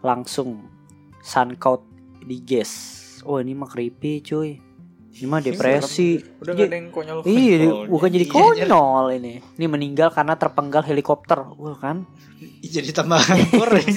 langsung. 0.00 0.70
Suncoat 1.22 1.86
di 2.22 2.42
Gas 2.42 2.72
oh 3.22 3.38
ini 3.38 3.54
mah 3.54 3.70
creepy 3.70 4.22
cuy 4.22 4.58
ini 5.12 5.28
mah 5.28 5.44
depresi 5.44 6.16
Udah 6.40 6.56
Iya. 6.56 6.72
ada 6.72 6.76
yang 6.80 6.88
konyol. 6.88 7.20
Iya, 7.28 7.84
bukan 7.84 8.08
jadi 8.08 8.26
Iya, 8.26 8.32
konyol 8.32 9.06
ini. 9.20 9.32
Ini 9.60 9.66
meninggal 9.68 10.08
karena 10.08 10.40
terpenggal 10.40 10.88
helikopter. 10.88 11.52
Wah 11.52 11.76
kan? 11.76 12.08
Jadi 12.64 12.90
tambah 12.90 13.20
ya. 13.20 13.44
Hardcore. 13.44 13.80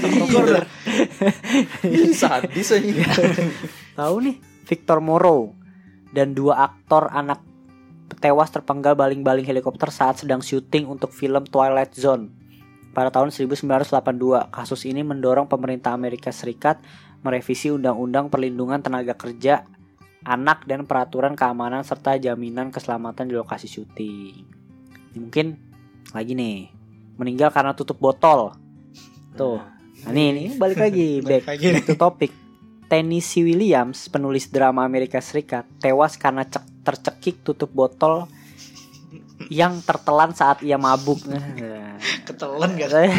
Ih, 1.87 2.13
sadis 2.13 2.69
aja. 2.75 2.91
Tahu 3.99 4.15
nih, 4.21 4.35
Victor 4.67 4.99
Moro 4.99 5.55
dan 6.11 6.35
dua 6.35 6.67
aktor 6.67 7.09
anak 7.09 7.41
tewas 8.19 8.51
terpenggal 8.51 8.93
baling-baling 8.93 9.45
helikopter 9.45 9.89
saat 9.89 10.21
sedang 10.21 10.43
syuting 10.43 10.85
untuk 10.85 11.15
film 11.15 11.47
Twilight 11.47 11.95
Zone 11.95 12.29
pada 12.91 13.11
tahun 13.11 13.31
1982. 13.31 14.51
Kasus 14.51 14.83
ini 14.87 15.01
mendorong 15.01 15.47
pemerintah 15.47 15.95
Amerika 15.95 16.29
Serikat 16.29 16.79
merevisi 17.25 17.73
Undang-Undang 17.73 18.29
Perlindungan 18.29 18.79
Tenaga 18.79 19.17
Kerja 19.17 19.65
Anak 20.25 20.65
dan 20.65 20.89
Peraturan 20.89 21.37
Keamanan 21.37 21.85
serta 21.85 22.17
Jaminan 22.17 22.73
Keselamatan 22.73 23.29
di 23.29 23.37
lokasi 23.37 23.69
syuting. 23.69 24.41
Mungkin 25.15 25.53
lagi 26.11 26.33
nih, 26.33 26.73
meninggal 27.21 27.53
karena 27.53 27.77
tutup 27.77 28.01
botol. 28.01 28.57
Tuh. 29.37 29.61
Nah, 30.05 30.11
ini, 30.11 30.49
ini 30.49 30.57
balik 30.57 30.81
lagi 30.81 31.21
back, 31.21 31.45
to 31.85 31.93
topic. 31.93 32.33
Tennessee 32.85 33.41
Williams, 33.41 34.09
penulis 34.13 34.49
drama 34.53 34.85
Amerika 34.85 35.17
Serikat, 35.17 35.65
tewas 35.81 36.17
karena 36.21 36.45
cek- 36.45 36.85
tercekik 36.85 37.41
tutup 37.41 37.73
botol 37.73 38.29
yang 39.49 39.81
tertelan 39.81 40.33
saat 40.37 40.61
ia 40.61 40.77
mabuk. 40.77 41.25
Nah. 41.25 41.41
Ketelan 42.27 42.77
gak? 42.77 42.89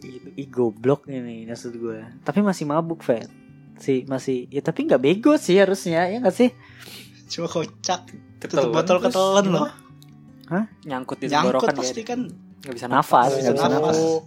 Itu 0.00 0.28
ih 0.36 0.48
goblok 0.48 1.08
ini 1.08 1.44
maksud 1.48 1.76
gue. 1.76 2.00
Tapi 2.24 2.40
masih 2.40 2.64
mabuk, 2.68 3.04
Fed. 3.04 3.45
Si 3.76 4.04
masih 4.08 4.48
ya 4.48 4.64
tapi 4.64 4.88
nggak 4.88 5.02
bego 5.02 5.36
sih 5.36 5.60
harusnya 5.60 6.08
ya 6.08 6.16
nggak 6.20 6.36
sih? 6.36 6.50
Cuma 7.28 7.50
kocak. 7.50 8.08
Ketelan 8.36 8.68
Tutup 8.68 8.74
botol 8.76 8.98
ketelan 9.00 9.46
loh. 9.52 9.68
Nyangkut 10.86 11.18
di 11.20 11.26
Nyangkut 11.32 11.66
tenggorokan 11.66 11.74
pasti 11.80 12.02
kayak 12.04 12.08
kan. 12.08 12.20
nggak 12.66 12.74
bisa 12.74 12.86
Nafas, 12.88 13.30
nggak 13.36 13.54
bisa 13.56 13.68
nafas. 13.70 13.96
Oh, 14.00 14.20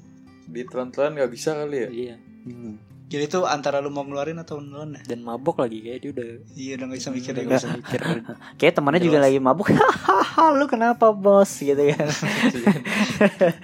ditelan-telan 0.50 1.12
gak 1.18 1.32
bisa 1.32 1.50
kali 1.54 1.78
ya? 1.78 1.90
Iya. 1.90 2.16
Hmm. 2.50 2.74
Jadi 3.10 3.26
itu 3.26 3.40
antara 3.42 3.82
lu 3.82 3.90
mau 3.90 4.06
ngeluarin 4.06 4.38
atau 4.38 4.62
ngeluarin 4.62 5.02
ya? 5.02 5.02
Dan 5.10 5.26
mabok 5.26 5.66
lagi 5.66 5.82
kayak 5.82 6.00
dia 6.02 6.12
udah 6.14 6.30
Iya 6.54 6.72
udah 6.78 6.86
gak 6.94 7.00
bisa 7.02 7.10
mikir 7.10 7.32
udah 7.34 7.44
nggak 7.46 7.58
usah 7.62 7.72
mikir. 7.74 8.00
Kayak 8.62 8.74
temannya 8.78 9.02
juga 9.02 9.18
lagi 9.18 9.38
mabuk. 9.42 9.68
Hahaha, 9.74 10.54
lu 10.54 10.66
kenapa 10.70 11.10
bos 11.10 11.50
gitu 11.58 11.84
kan? 11.94 12.10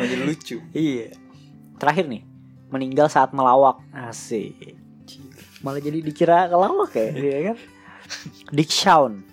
Jadi 0.02 0.16
lucu. 0.26 0.58
iya. 0.74 1.14
terakhir 1.76 2.08
nih 2.08 2.24
meninggal 2.72 3.12
saat 3.12 3.36
melawak 3.36 3.84
asik 3.94 4.80
malah 5.66 5.82
jadi 5.82 5.98
dikira 5.98 6.46
kelawak 6.46 6.94
ya, 6.94 7.10
iya. 7.18 7.38
kan? 7.50 7.58
Dick 8.54 8.70
Shawn 8.70 9.26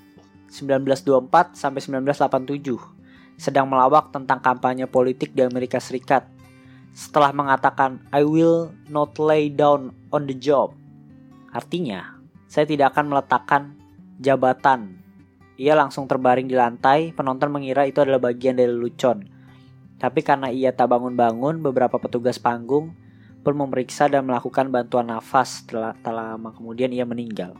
1924 0.48 1.28
sampai 1.52 1.80
1987 1.84 3.36
sedang 3.36 3.68
melawak 3.68 4.08
tentang 4.16 4.40
kampanye 4.40 4.88
politik 4.88 5.36
di 5.36 5.44
Amerika 5.44 5.76
Serikat. 5.76 6.24
Setelah 6.96 7.36
mengatakan 7.36 8.00
I 8.08 8.24
will 8.24 8.72
not 8.88 9.20
lay 9.20 9.52
down 9.52 9.92
on 10.08 10.24
the 10.24 10.36
job. 10.36 10.72
Artinya 11.52 12.16
saya 12.48 12.64
tidak 12.64 12.96
akan 12.96 13.12
meletakkan 13.12 13.62
jabatan. 14.16 15.04
Ia 15.60 15.76
langsung 15.76 16.08
terbaring 16.08 16.48
di 16.48 16.56
lantai 16.56 17.12
penonton 17.12 17.52
mengira 17.52 17.84
itu 17.84 18.00
adalah 18.00 18.32
bagian 18.32 18.56
dari 18.56 18.72
lelucon. 18.72 19.28
Tapi 20.00 20.20
karena 20.24 20.48
ia 20.48 20.72
tak 20.72 20.90
bangun-bangun, 20.90 21.60
beberapa 21.60 22.00
petugas 22.00 22.40
panggung 22.40 22.96
pun 23.42 23.54
memeriksa 23.54 24.06
dan 24.06 24.24
melakukan 24.24 24.70
bantuan 24.70 25.06
nafas. 25.06 25.66
Telah, 25.66 25.92
tak 25.98 26.10
lama 26.10 26.50
kemudian 26.50 26.88
ia 26.88 27.02
meninggal. 27.02 27.58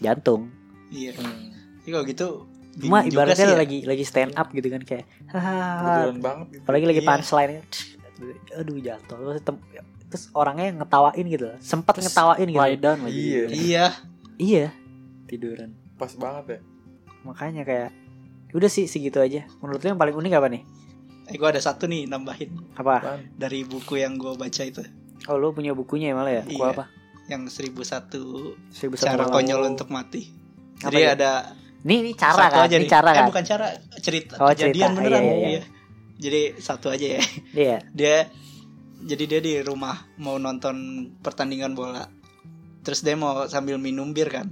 Jantung. 0.00 0.48
Iya. 0.88 1.14
Hmm. 1.14 1.52
Jadi 1.80 1.90
kalau 1.90 2.04
gitu 2.04 2.28
Cuma 2.70 3.02
ibaratnya 3.02 3.34
sih 3.36 3.50
ya. 3.50 3.58
lagi 3.58 3.78
lagi 3.82 4.04
stand 4.06 4.32
up 4.34 4.48
gitu 4.50 4.66
kan 4.66 4.80
kayak 4.80 5.04
hahaha. 5.28 6.12
Gitu. 6.12 6.62
Apalagi 6.62 6.86
lagi 6.86 7.02
Iya. 7.02 7.08
punchline 7.08 7.52
Aduh 8.54 8.76
jatuh. 8.78 9.16
Terus, 9.16 9.42
tem- 9.42 9.64
terus 10.06 10.24
orangnya 10.32 10.70
ngetawain 10.76 11.26
gitu. 11.26 11.46
Sempat 11.58 11.98
ngetawain 11.98 12.46
gitu. 12.46 12.60
Lie 12.60 12.78
down 12.78 12.98
lagi. 13.04 13.16
Iya. 13.16 13.44
Iya. 13.48 13.84
Iya. 14.36 14.66
Tiduran. 15.26 15.70
Pas 15.96 16.12
banget 16.14 16.44
ya. 16.46 16.58
Makanya 17.22 17.62
kayak 17.64 17.90
udah 18.50 18.70
sih 18.70 18.86
segitu 18.86 19.18
aja. 19.18 19.44
Menurut 19.60 19.80
lu 19.80 19.88
yang 19.88 20.00
paling 20.00 20.16
unik 20.16 20.32
apa 20.34 20.48
nih? 20.48 20.62
Eh 21.30 21.38
gue 21.38 21.46
ada 21.46 21.62
satu 21.62 21.86
nih 21.86 22.10
nambahin 22.10 22.74
Apa? 22.74 22.98
Apaan? 22.98 23.20
dari 23.38 23.62
buku 23.62 24.02
yang 24.02 24.18
gue 24.18 24.34
baca 24.34 24.62
itu 24.66 24.82
Oh 25.30 25.36
lu 25.36 25.50
punya 25.50 25.70
bukunya 25.72 26.10
ya 26.10 26.14
malah 26.14 26.32
ya? 26.32 26.42
Buku 26.42 26.58
Iya. 26.58 26.74
apa? 26.74 26.84
yang 27.26 27.46
1001 27.46 27.78
Seribu 28.68 28.98
satu 28.98 29.06
cara 29.06 29.22
malam. 29.22 29.30
konyol 29.30 29.62
untuk 29.70 29.86
mati. 29.88 30.26
Apa 30.76 30.90
Jadi 30.90 30.98
ya? 31.00 31.14
ada 31.14 31.32
Nih, 31.80 31.96
ini 32.02 32.12
cara 32.12 32.34
satu 32.36 32.56
kan? 32.56 32.66
aja 32.66 32.74
Ini 32.74 32.82
nih. 32.82 32.90
cara 32.90 33.08
eh, 33.08 33.14
kan? 33.14 33.24
bukan 33.24 33.44
cara 33.46 33.66
cerita 33.96 34.32
Oh, 34.36 34.48
kejadian 34.50 34.74
cerita. 34.82 34.96
beneran. 34.98 35.22
Iya, 35.22 35.30
iya, 35.30 35.38
iya. 35.38 35.48
Iya. 35.48 35.62
Jadi 36.18 36.40
satu 36.58 36.86
aja 36.90 37.06
ya. 37.08 37.22
Iya. 37.54 37.76
Dia 37.94 38.16
jadi 39.00 39.24
dia 39.26 39.40
di 39.40 39.54
rumah 39.60 39.94
mau 40.16 40.36
nonton 40.36 40.76
pertandingan 41.16 41.72
bola. 41.72 42.04
Terus 42.82 43.00
dia 43.00 43.14
mau 43.14 43.46
sambil 43.46 43.78
minum 43.78 44.10
bir 44.10 44.26
kan. 44.26 44.50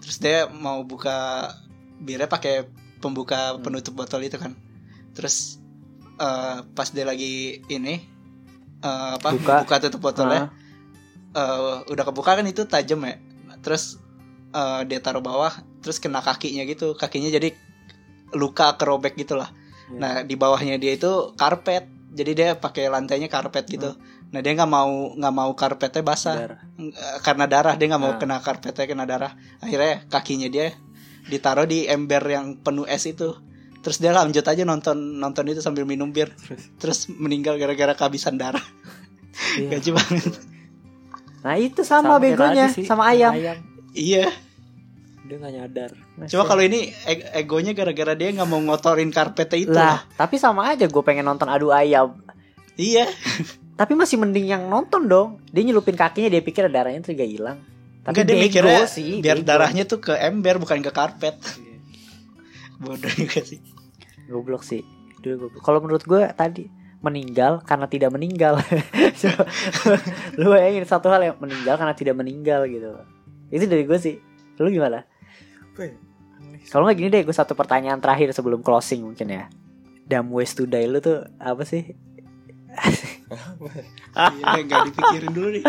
Terus 0.00 0.18
dia 0.18 0.50
mau 0.50 0.82
buka 0.82 1.46
birnya 1.96 2.26
pakai 2.26 2.66
pembuka 2.98 3.54
Hmm. 3.54 3.62
penutup 3.62 3.94
botol 3.94 4.20
itu 4.20 4.34
kan. 4.34 4.58
Terus 5.14 5.62
eh, 6.18 6.58
pas 6.66 6.88
dia 6.88 7.06
lagi 7.06 7.62
ini 7.66 8.09
eh, 8.80 9.10
apa 9.16 9.28
Buka. 9.32 9.54
buka 9.64 9.76
tutup 9.80 10.00
botolnya. 10.02 10.48
Ah. 11.32 11.80
eh, 11.84 11.92
udah 11.92 12.04
kebuka 12.04 12.34
kan 12.36 12.46
itu 12.46 12.64
tajam 12.64 13.00
ya. 13.04 13.16
Terus 13.60 14.00
eh, 14.50 14.80
dia 14.88 14.98
taruh 14.98 15.20
bawah 15.20 15.52
terus 15.80 15.98
kena 15.98 16.20
kakinya 16.20 16.64
gitu. 16.64 16.92
Kakinya 16.94 17.28
jadi 17.28 17.52
luka 18.30 18.78
kerobek 18.78 19.18
gitu 19.18 19.34
lah 19.34 19.50
Iya. 19.90 19.98
nah 19.98 20.14
di 20.22 20.38
bawahnya 20.38 20.78
dia 20.78 20.94
itu 20.94 21.34
karpet. 21.34 21.82
Jadi 22.10 22.30
dia 22.34 22.48
pakai 22.54 22.86
lantainya 22.90 23.26
karpet 23.26 23.66
gitu. 23.66 23.94
Nah 24.30 24.38
dia 24.38 24.54
nggak 24.54 24.70
mau 24.70 25.14
nggak 25.14 25.34
mau 25.34 25.50
karpetnya 25.54 26.02
basah. 26.02 26.34
Darah. 26.38 26.60
Karena 27.22 27.44
darah. 27.50 27.74
Dia 27.74 27.86
nggak 27.90 28.02
mau 28.02 28.14
Ah. 28.14 28.18
kena 28.18 28.38
karpetnya 28.38 28.86
kena 28.86 29.02
darah. 29.06 29.34
Akhirnya 29.58 30.06
kakinya 30.06 30.46
dia 30.46 30.74
ditaruh 31.26 31.66
di 31.66 31.86
ember 31.86 32.22
yang 32.22 32.58
penuh 32.62 32.86
es 32.86 33.02
itu 33.06 33.34
terus 33.80 33.96
dia 33.96 34.10
lanjut 34.10 34.42
aja 34.42 34.62
nonton 34.62 34.96
nonton 35.16 35.44
itu 35.46 35.58
sambil 35.58 35.84
minum 35.84 36.08
bir 36.08 36.28
terus 36.76 37.08
meninggal 37.08 37.56
gara-gara 37.56 37.92
kehabisan 37.92 38.36
darah 38.36 38.62
Iya. 39.56 39.68
gaji 39.72 39.90
banget 39.92 40.32
Nah 41.40 41.56
itu 41.56 41.80
sama, 41.80 42.14
kayak 42.14 42.36
begonya 42.36 42.64
sih, 42.68 42.84
sama 42.84 43.08
ayam. 43.08 43.32
iya 43.90 44.28
Dia 45.22 45.36
nggak 45.38 45.52
nyadar. 45.54 45.90
Coba 46.26 46.44
kalau 46.44 46.60
ini 46.60 46.90
e- 47.06 47.24
egonya 47.34 47.70
gara-gara 47.70 48.12
dia 48.12 48.28
nggak 48.30 48.44
mau 48.44 48.60
ngotorin 48.60 49.08
karpetnya 49.08 49.56
itu 49.56 49.72
lah, 49.72 50.04
tapi 50.12 50.36
sama 50.36 50.68
aja 50.68 50.84
gue 50.84 51.00
pengen 51.00 51.24
nonton 51.24 51.46
adu 51.46 51.70
ayam. 51.70 52.18
Iya. 52.74 53.08
Tapi 53.72 53.94
masih 53.94 54.18
mending 54.18 54.44
yang 54.44 54.66
nonton 54.66 55.06
dong. 55.06 55.40
Dia 55.48 55.62
nyelupin 55.62 55.94
kakinya 55.94 56.28
dia 56.28 56.42
pikir 56.42 56.66
darahnya 56.66 57.00
tuh 57.00 57.14
gak 57.14 57.30
hilang. 57.30 57.58
Tapi 58.02 58.12
Enggak 58.12 58.26
dia 58.26 58.36
mikirnya 58.42 58.84
sih, 58.84 59.10
biar 59.20 59.38
bego. 59.38 59.46
darahnya 59.46 59.84
tuh 59.86 59.96
ke 59.98 60.12
ember 60.12 60.58
bukan 60.58 60.82
ke 60.82 60.90
karpet. 60.90 61.38
Bodoh 62.80 63.12
juga 63.12 63.40
sih. 63.44 63.60
goblok 64.26 64.64
sih. 64.64 64.80
Dia 65.20 65.36
goblok. 65.36 65.60
Kalau 65.60 65.78
menurut 65.84 66.02
gue 66.08 66.22
tadi 66.32 66.64
meninggal 67.00 67.64
karena 67.64 67.86
tidak 67.88 68.10
meninggal. 68.12 68.60
Lu 70.40 70.52
bayangin 70.52 70.84
satu 70.88 71.08
hal 71.12 71.32
yang 71.32 71.36
meninggal 71.40 71.76
karena 71.76 71.94
tidak 71.96 72.16
meninggal 72.16 72.64
gitu. 72.68 72.92
Itu 73.52 73.64
dari 73.68 73.84
gue 73.84 73.98
sih. 74.00 74.16
Lu 74.60 74.68
gimana? 74.68 75.04
Ya? 75.76 75.96
Kalau 76.68 76.84
nggak 76.84 76.96
gini 77.00 77.08
deh, 77.08 77.22
gue 77.24 77.36
satu 77.36 77.56
pertanyaan 77.56 77.98
terakhir 77.98 78.36
sebelum 78.36 78.60
closing 78.60 79.04
mungkin 79.04 79.32
ya. 79.32 79.44
Dumb 80.04 80.28
ways 80.34 80.52
to 80.52 80.68
die 80.68 80.84
lu 80.84 81.00
tuh 81.00 81.24
apa 81.40 81.64
sih? 81.64 81.96
Iya, 84.10 84.62
nggak 84.66 84.80
dipikirin 84.92 85.32
dulu 85.32 85.48
nih. 85.56 85.64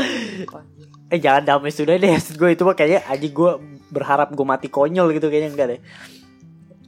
Eh 1.11 1.19
jangan 1.19 1.63
ways 1.63 1.79
to 1.79 1.87
die 1.87 1.97
deh. 1.97 2.11
Maksud 2.11 2.35
gue 2.35 2.49
itu 2.53 2.63
mah 2.67 2.75
kayaknya 2.75 3.07
aja 3.07 3.27
gue 3.27 3.51
berharap 3.91 4.35
gue 4.35 4.45
mati 4.45 4.67
konyol 4.67 5.15
gitu 5.15 5.31
kayaknya 5.31 5.49
enggak 5.55 5.67
deh. 5.77 5.81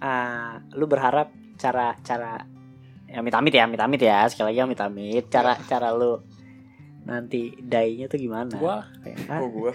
Ah, 0.04 0.60
lu 0.76 0.84
berharap 0.84 1.32
cara 1.56 1.96
cara 2.04 2.44
ya 3.08 3.24
amit-amit 3.24 3.56
ya, 3.56 3.64
amit-amit 3.64 4.02
ya. 4.04 4.28
Sekali 4.28 4.52
lagi 4.52 4.60
amit-amit. 4.68 5.32
Cara 5.32 5.56
cara 5.64 5.96
lu 5.96 6.20
nanti 7.08 7.56
die-nya 7.56 8.12
tuh 8.12 8.20
gimana? 8.20 8.56
Wah, 8.60 8.84
Kayak, 9.00 9.28
Kok 9.28 9.32
ah, 9.32 9.48
gua 9.48 9.72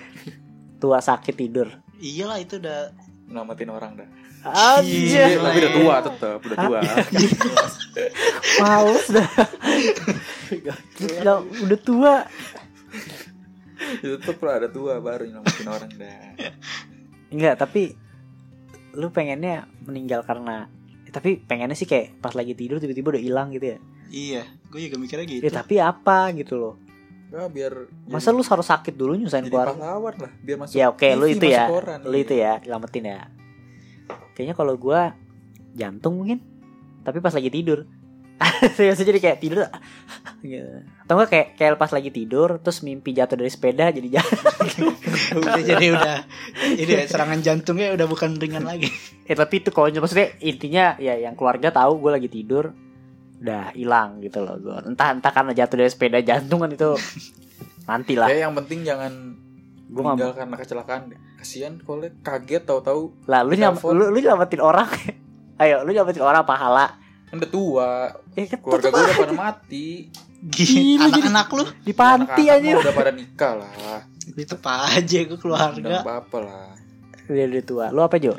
tua 0.77 0.99
sakit 1.01 1.35
tidur. 1.35 1.69
Iyalah 1.99 2.39
itu 2.39 2.61
udah 2.61 2.93
namatin 3.29 3.73
orang 3.73 3.93
dah. 3.99 4.09
Anjir. 4.47 5.37
Gila. 5.37 5.51
Tapi 5.51 5.59
udah 5.59 5.73
tua 5.75 5.95
tetap, 6.07 6.39
udah 6.47 6.59
tua. 6.63 6.79
Males 8.63 9.07
dah. 9.11 9.31
Udah, 11.19 11.37
udah 11.43 11.79
tua. 11.83 12.15
Itu 13.99 14.15
tetap 14.23 14.39
lah 14.43 14.55
ada 14.63 14.69
tua 14.71 15.03
baru 15.03 15.27
namatin 15.29 15.67
orang 15.69 15.93
dah. 15.99 16.23
Enggak, 17.35 17.55
tapi 17.59 17.99
lu 18.97 19.13
pengennya 19.13 19.69
meninggal 19.85 20.25
karena 20.25 20.69
eh, 21.05 21.13
tapi 21.13 21.41
pengennya 21.41 21.77
sih 21.77 21.85
kayak 21.89 22.21
pas 22.21 22.33
lagi 22.33 22.53
tidur 22.57 22.81
tiba-tiba 22.81 23.17
udah 23.17 23.23
hilang 23.23 23.49
gitu 23.53 23.77
ya. 23.77 23.79
iya. 24.09 24.43
Gue 24.69 24.85
juga 24.85 25.01
mikirnya 25.01 25.25
gitu. 25.25 25.43
Ya 25.45 25.51
tapi 25.53 25.81
apa 25.81 26.29
gitu 26.37 26.55
loh. 26.61 26.75
Nah, 27.29 27.45
biar 27.49 27.93
Masa 28.09 28.33
lu 28.33 28.41
harus 28.41 28.65
sakit 28.65 28.97
dulu 28.97 29.13
nyusahin 29.13 29.49
jadi 29.49 29.53
keluarga? 29.53 29.77
pahlawan 29.77 30.15
lah, 30.17 30.33
biar 30.41 30.57
masuk. 30.65 30.77
Ya 30.81 30.87
oke, 30.89 31.09
lu 31.13 31.29
TV, 31.29 31.33
itu 31.37 31.45
masuk 31.45 31.53
ya. 31.53 31.65
koran, 31.69 31.99
Lu 32.05 32.17
iya. 32.17 32.25
itu 32.25 32.35
ya, 32.37 32.53
selamatin 32.65 33.05
ya. 33.05 33.21
Kayaknya 34.33 34.55
kalau 34.57 34.75
gua 34.81 35.01
jantung 35.77 36.17
mungkin. 36.21 36.41
Tapi 37.05 37.21
pas 37.21 37.33
lagi 37.37 37.53
tidur. 37.53 37.85
Serius 38.79 39.03
jadi 39.03 39.19
kayak 39.19 39.39
tidur 39.43 39.67
gitu. 40.43 40.83
Atau 41.05 41.15
enggak 41.19 41.31
kayak 41.31 41.47
kayak 41.59 41.75
pas 41.75 41.91
lagi 41.91 42.11
tidur 42.15 42.63
terus 42.63 42.87
mimpi 42.87 43.11
jatuh 43.11 43.35
dari 43.35 43.51
sepeda 43.51 43.91
jadi 43.91 44.21
jatuh. 44.21 44.39
Udah 45.43 45.61
jadi 45.61 45.87
udah 45.93 46.17
ini 46.79 46.93
ya, 46.93 47.05
serangan 47.05 47.41
jantungnya 47.45 47.93
udah 47.93 48.07
bukan 48.09 48.39
ringan 48.41 48.65
lagi. 48.65 48.89
ya 49.29 49.35
tapi 49.37 49.61
itu 49.61 49.69
konyol 49.69 50.01
maksudnya 50.01 50.33
intinya 50.41 50.97
ya 50.97 51.21
yang 51.21 51.37
keluarga 51.37 51.69
tahu 51.69 52.01
gue 52.01 52.11
lagi 52.17 52.29
tidur 52.33 52.73
udah 53.39 53.77
hilang 53.77 54.25
gitu 54.25 54.41
loh 54.41 54.57
gue 54.57 54.89
entah 54.89 55.13
entah 55.13 55.31
karena 55.31 55.53
jatuh 55.53 55.77
dari 55.85 55.91
sepeda 55.93 56.19
jantung 56.25 56.65
kan 56.65 56.73
itu 56.73 56.97
nanti 57.85 58.17
lah 58.17 58.33
Ya 58.33 58.49
yang 58.49 58.57
penting 58.57 58.89
jangan 58.89 59.37
Gua 59.89 60.13
meninggal 60.13 60.37
karena 60.37 60.57
kecelakaan. 60.61 61.03
Kasihan 61.41 61.81
kalau 61.81 62.05
kaget 62.21 62.63
tahu-tahu 62.69 63.25
lah 63.25 63.41
lu 63.41 63.57
nyam, 63.57 63.73
lu, 63.79 64.13
lu 64.13 64.19
nyelamatin 64.21 64.61
orang 64.61 64.89
ayo 65.63 65.87
lu 65.87 65.97
nyelamatin 65.97 66.25
orang 66.25 66.45
pahala 66.45 66.99
kan 67.29 67.37
udah 67.37 67.51
tua, 67.51 67.91
ya 68.33 68.45
kan 68.49 68.59
keluarga 68.59 68.89
gue 68.89 68.97
udah 68.97 69.05
aja 69.07 69.23
pada 69.23 69.35
mati. 69.37 69.89
Gila, 70.39 71.11
Anak-anak 71.11 71.49
lu 71.51 71.65
di 71.83 71.93
panti 71.93 72.47
Anak-anak 72.47 72.63
aja 72.63 72.69
mah 72.71 72.83
udah 72.83 72.95
pada 72.95 73.11
nikah 73.11 73.53
lah. 73.59 74.01
itu 74.29 74.55
apa 74.55 74.73
aja 74.95 75.19
gue 75.19 75.29
Udah 75.29 75.41
keluarga 75.41 75.97
apa-apa 75.99 76.39
lah. 76.41 76.71
udah, 77.27 77.45
udah 77.45 77.65
tua 77.65 77.87
lu 77.91 78.01
apa 78.01 78.17
Jo 78.17 78.39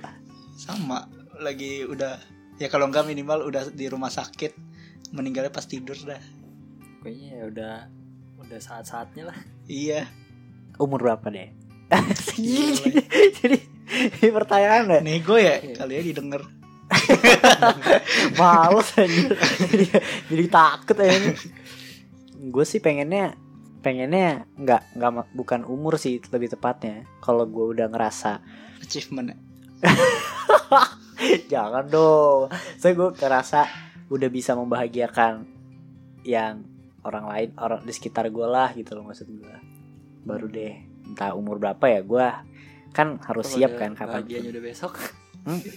sama 0.56 1.04
lagi 1.36 1.84
udah 1.84 2.16
ya 2.56 2.68
kalau 2.68 2.88
enggak 2.88 3.04
minimal 3.04 3.44
udah 3.44 3.68
di 3.70 3.86
rumah 3.86 4.08
sakit 4.08 4.56
meninggalnya 5.12 5.50
pas 5.50 5.64
tidur 5.64 5.98
dah. 6.00 6.22
kayaknya 7.00 7.30
ya 7.32 7.44
udah 7.48 7.76
udah 8.40 8.60
saat-saatnya 8.60 9.28
lah. 9.28 9.38
Iya. 9.66 10.08
umur 10.78 11.04
berapa 11.04 11.28
deh 11.28 11.52
jadi, 12.38 13.02
jadi 13.36 13.58
ini 14.20 14.30
pertanyaan 14.30 14.84
deh 14.88 15.02
Nego 15.02 15.36
ya 15.36 15.60
kali 15.74 15.98
ya 15.98 16.02
didengar. 16.06 16.48
males 18.40 18.90
anjir. 18.96 19.34
Jadi, 19.70 19.86
jadi 20.30 20.46
takut 20.48 20.98
aja 21.00 21.34
gue 22.40 22.66
sih 22.66 22.80
pengennya 22.80 23.36
pengennya 23.84 24.48
nggak 24.56 24.96
nggak 24.96 25.12
bukan 25.36 25.68
umur 25.68 26.00
sih 26.00 26.24
lebih 26.32 26.52
tepatnya. 26.56 27.04
Kalau 27.20 27.44
gue 27.48 27.76
udah 27.76 27.92
ngerasa. 27.92 28.40
Achievement. 28.80 29.36
jangan 31.52 31.86
dong. 31.88 32.48
Saya 32.80 32.96
gue 32.96 33.10
ngerasa 33.12 33.60
udah 34.10 34.30
bisa 34.32 34.56
membahagiakan 34.56 35.46
yang 36.26 36.66
orang 37.06 37.26
lain 37.28 37.50
orang 37.56 37.82
di 37.86 37.94
sekitar 37.96 38.28
gue 38.28 38.48
lah 38.48 38.76
gitu 38.76 38.98
loh 38.98 39.08
maksud 39.08 39.28
gue 39.30 39.56
baru 40.28 40.52
deh 40.52 40.76
entah 41.08 41.32
umur 41.38 41.62
berapa 41.62 41.86
ya 41.88 42.02
gue 42.04 42.28
kan 42.92 43.22
harus 43.24 43.46
Kalau 43.48 43.56
siap 43.56 43.72
kan 43.80 43.96
kapan 43.96 44.26
bahagianya 44.26 44.50
udah 44.52 44.64
besok 44.66 44.94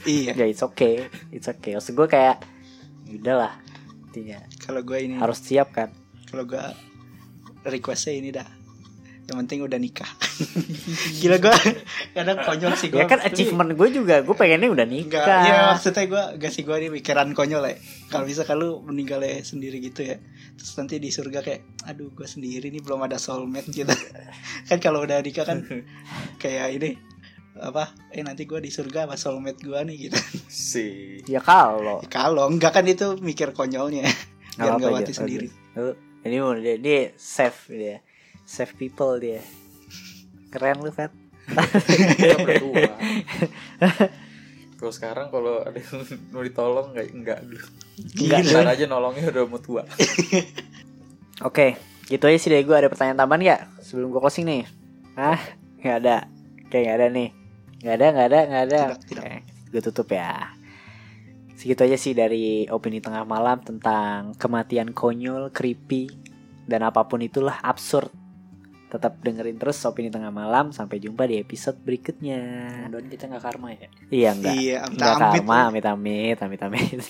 Iya. 0.05 0.33
ya 0.35 0.45
it's 0.49 0.65
okay 0.65 1.07
it's 1.31 1.49
okay 1.49 1.79
maksud 1.79 1.95
gue 1.95 2.09
kayak 2.11 2.43
ya 3.09 3.17
udahlah 3.19 3.53
intinya 4.11 4.41
Kalau 4.61 4.85
gue 4.85 4.99
ini 5.01 5.17
harus 5.17 5.39
siap 5.41 5.73
kan 5.73 5.89
kalau 6.33 6.49
gue 6.49 6.65
requestnya 7.67 8.15
ini 8.17 8.31
dah. 8.33 8.49
Yang 9.23 9.37
penting 9.47 9.61
udah 9.63 9.79
nikah. 9.79 10.11
Gila 11.23 11.39
gue 11.39 11.55
kadang 12.11 12.43
konyol 12.43 12.75
sih 12.75 12.91
gue. 12.91 12.99
ya 12.99 13.07
kan 13.07 13.23
achievement 13.23 13.71
gue 13.77 13.89
juga 13.95 14.25
gue 14.27 14.35
pengennya 14.35 14.67
udah 14.67 14.83
Enggak, 14.83 15.23
nikah 15.23 15.43
ya 15.47 15.55
maksudnya 15.73 16.05
gue 16.11 16.23
gak 16.43 16.53
sih 16.53 16.67
gue 16.67 16.75
ini 16.75 16.89
pikiran 16.91 17.31
konyol 17.37 17.63
ya. 17.71 17.77
Kalau 18.11 18.27
bisa 18.27 18.43
kalau 18.43 18.83
meninggalnya 18.83 19.47
sendiri 19.47 19.79
gitu 19.79 20.03
ya. 20.03 20.19
Terus 20.59 20.73
nanti 20.75 20.99
di 20.99 21.15
surga 21.15 21.39
kayak, 21.45 21.87
aduh 21.87 22.11
gue 22.11 22.27
sendiri 22.27 22.69
nih 22.75 22.83
belum 22.83 23.05
ada 23.07 23.17
soulmate 23.21 23.71
gitu. 23.71 23.95
kan 24.69 24.79
kalau 24.83 25.07
udah 25.07 25.23
nikah 25.23 25.47
kan 25.47 25.63
kayak 26.43 26.83
ini 26.83 26.99
apa? 27.61 27.93
Eh 28.13 28.25
nanti 28.25 28.49
gue 28.49 28.61
di 28.63 28.73
surga 28.73 29.05
sama 29.05 29.17
soulmate 29.21 29.61
gue 29.61 29.77
nih 29.77 29.97
gitu. 30.09 30.19
sih 30.49 31.21
ya 31.29 31.41
kalau 31.43 32.01
kalau 32.09 32.49
enggak 32.49 32.73
kan 32.77 32.85
itu 32.87 33.19
mikir 33.21 33.53
konyolnya. 33.53 34.09
Biar 34.57 34.77
apa-apa 34.77 34.81
gak 34.81 34.93
aja, 34.93 35.05
mati 35.05 35.13
sendiri. 35.13 35.47
Lu- 35.77 35.99
ini 36.23 36.37
mau 36.39 36.55
dia, 36.55 36.79
dia 36.79 37.11
save 37.19 37.59
dia 37.69 37.97
save 38.47 38.73
people 38.79 39.19
dia 39.19 39.43
keren 40.55 40.79
lu 40.83 40.95
Fat 40.95 41.11
kita 42.15 42.39
kalau 44.79 44.93
sekarang 44.95 45.27
kalau 45.31 45.63
ada 45.63 45.79
yang 45.79 45.99
mau 46.35 46.43
ditolong 46.43 46.95
nggak 46.95 47.07
nggak 47.11 47.41
dulu 47.47 47.67
Nggak. 47.93 48.41
Ntar 48.51 48.67
aja 48.73 48.85
nolongnya 48.89 49.31
udah 49.31 49.45
mau 49.47 49.61
tua 49.61 49.83
Oke, 51.43 51.75
gitu 52.07 52.23
aja 52.31 52.39
sih 52.39 52.51
dari 52.55 52.63
gue 52.63 52.77
ada 52.77 52.87
pertanyaan 52.87 53.19
tambahan 53.19 53.43
nggak 53.43 53.61
sebelum 53.83 54.15
gue 54.15 54.21
closing 54.23 54.47
nih? 54.47 54.63
Ah, 55.19 55.43
nggak 55.83 55.97
ada. 56.07 56.17
Kayak 56.71 56.83
nggak 56.87 56.99
ada 57.03 57.07
nih. 57.11 57.29
Nggak 57.83 57.95
ada, 57.99 58.07
nggak 58.15 58.27
ada, 58.31 58.41
nggak 58.47 58.65
ada. 58.71 58.81
Tidak, 58.95 59.01
tidak. 59.11 59.25
gue 59.75 59.83
tutup 59.83 60.09
ya. 60.09 60.55
Segitu 61.59 61.83
aja 61.87 61.99
sih 61.99 62.15
dari 62.15 62.67
opini 62.67 62.99
tengah 62.99 63.23
malam 63.23 63.63
tentang 63.63 64.35
kematian 64.35 64.91
konyol, 64.91 65.51
creepy, 65.51 66.11
dan 66.67 66.83
apa 66.83 67.07
pun 67.07 67.23
itulah 67.23 67.59
absurd. 67.63 68.11
Tetap 68.91 69.25
dengerin 69.25 69.57
terus 69.57 69.81
opini 69.89 70.13
tengah 70.13 70.29
malam. 70.29 70.69
Sampai 70.71 71.01
jumpa 71.01 71.25
di 71.25 71.41
episode 71.41 71.79
berikutnya. 71.81 72.41
mudah 72.87 73.09
kita 73.09 73.25
nggak 73.25 73.41
karma 73.43 73.73
ya 73.73 73.89
Iya 74.13 74.31
enggak. 74.37 74.55
Iya, 74.59 74.79
Enggak 74.85 75.13
amit-amit. 75.17 75.41
karma, 75.43 75.59
amit 75.71 75.87
amit, 75.87 76.39
amit 76.39 76.61
amit. 76.63 77.01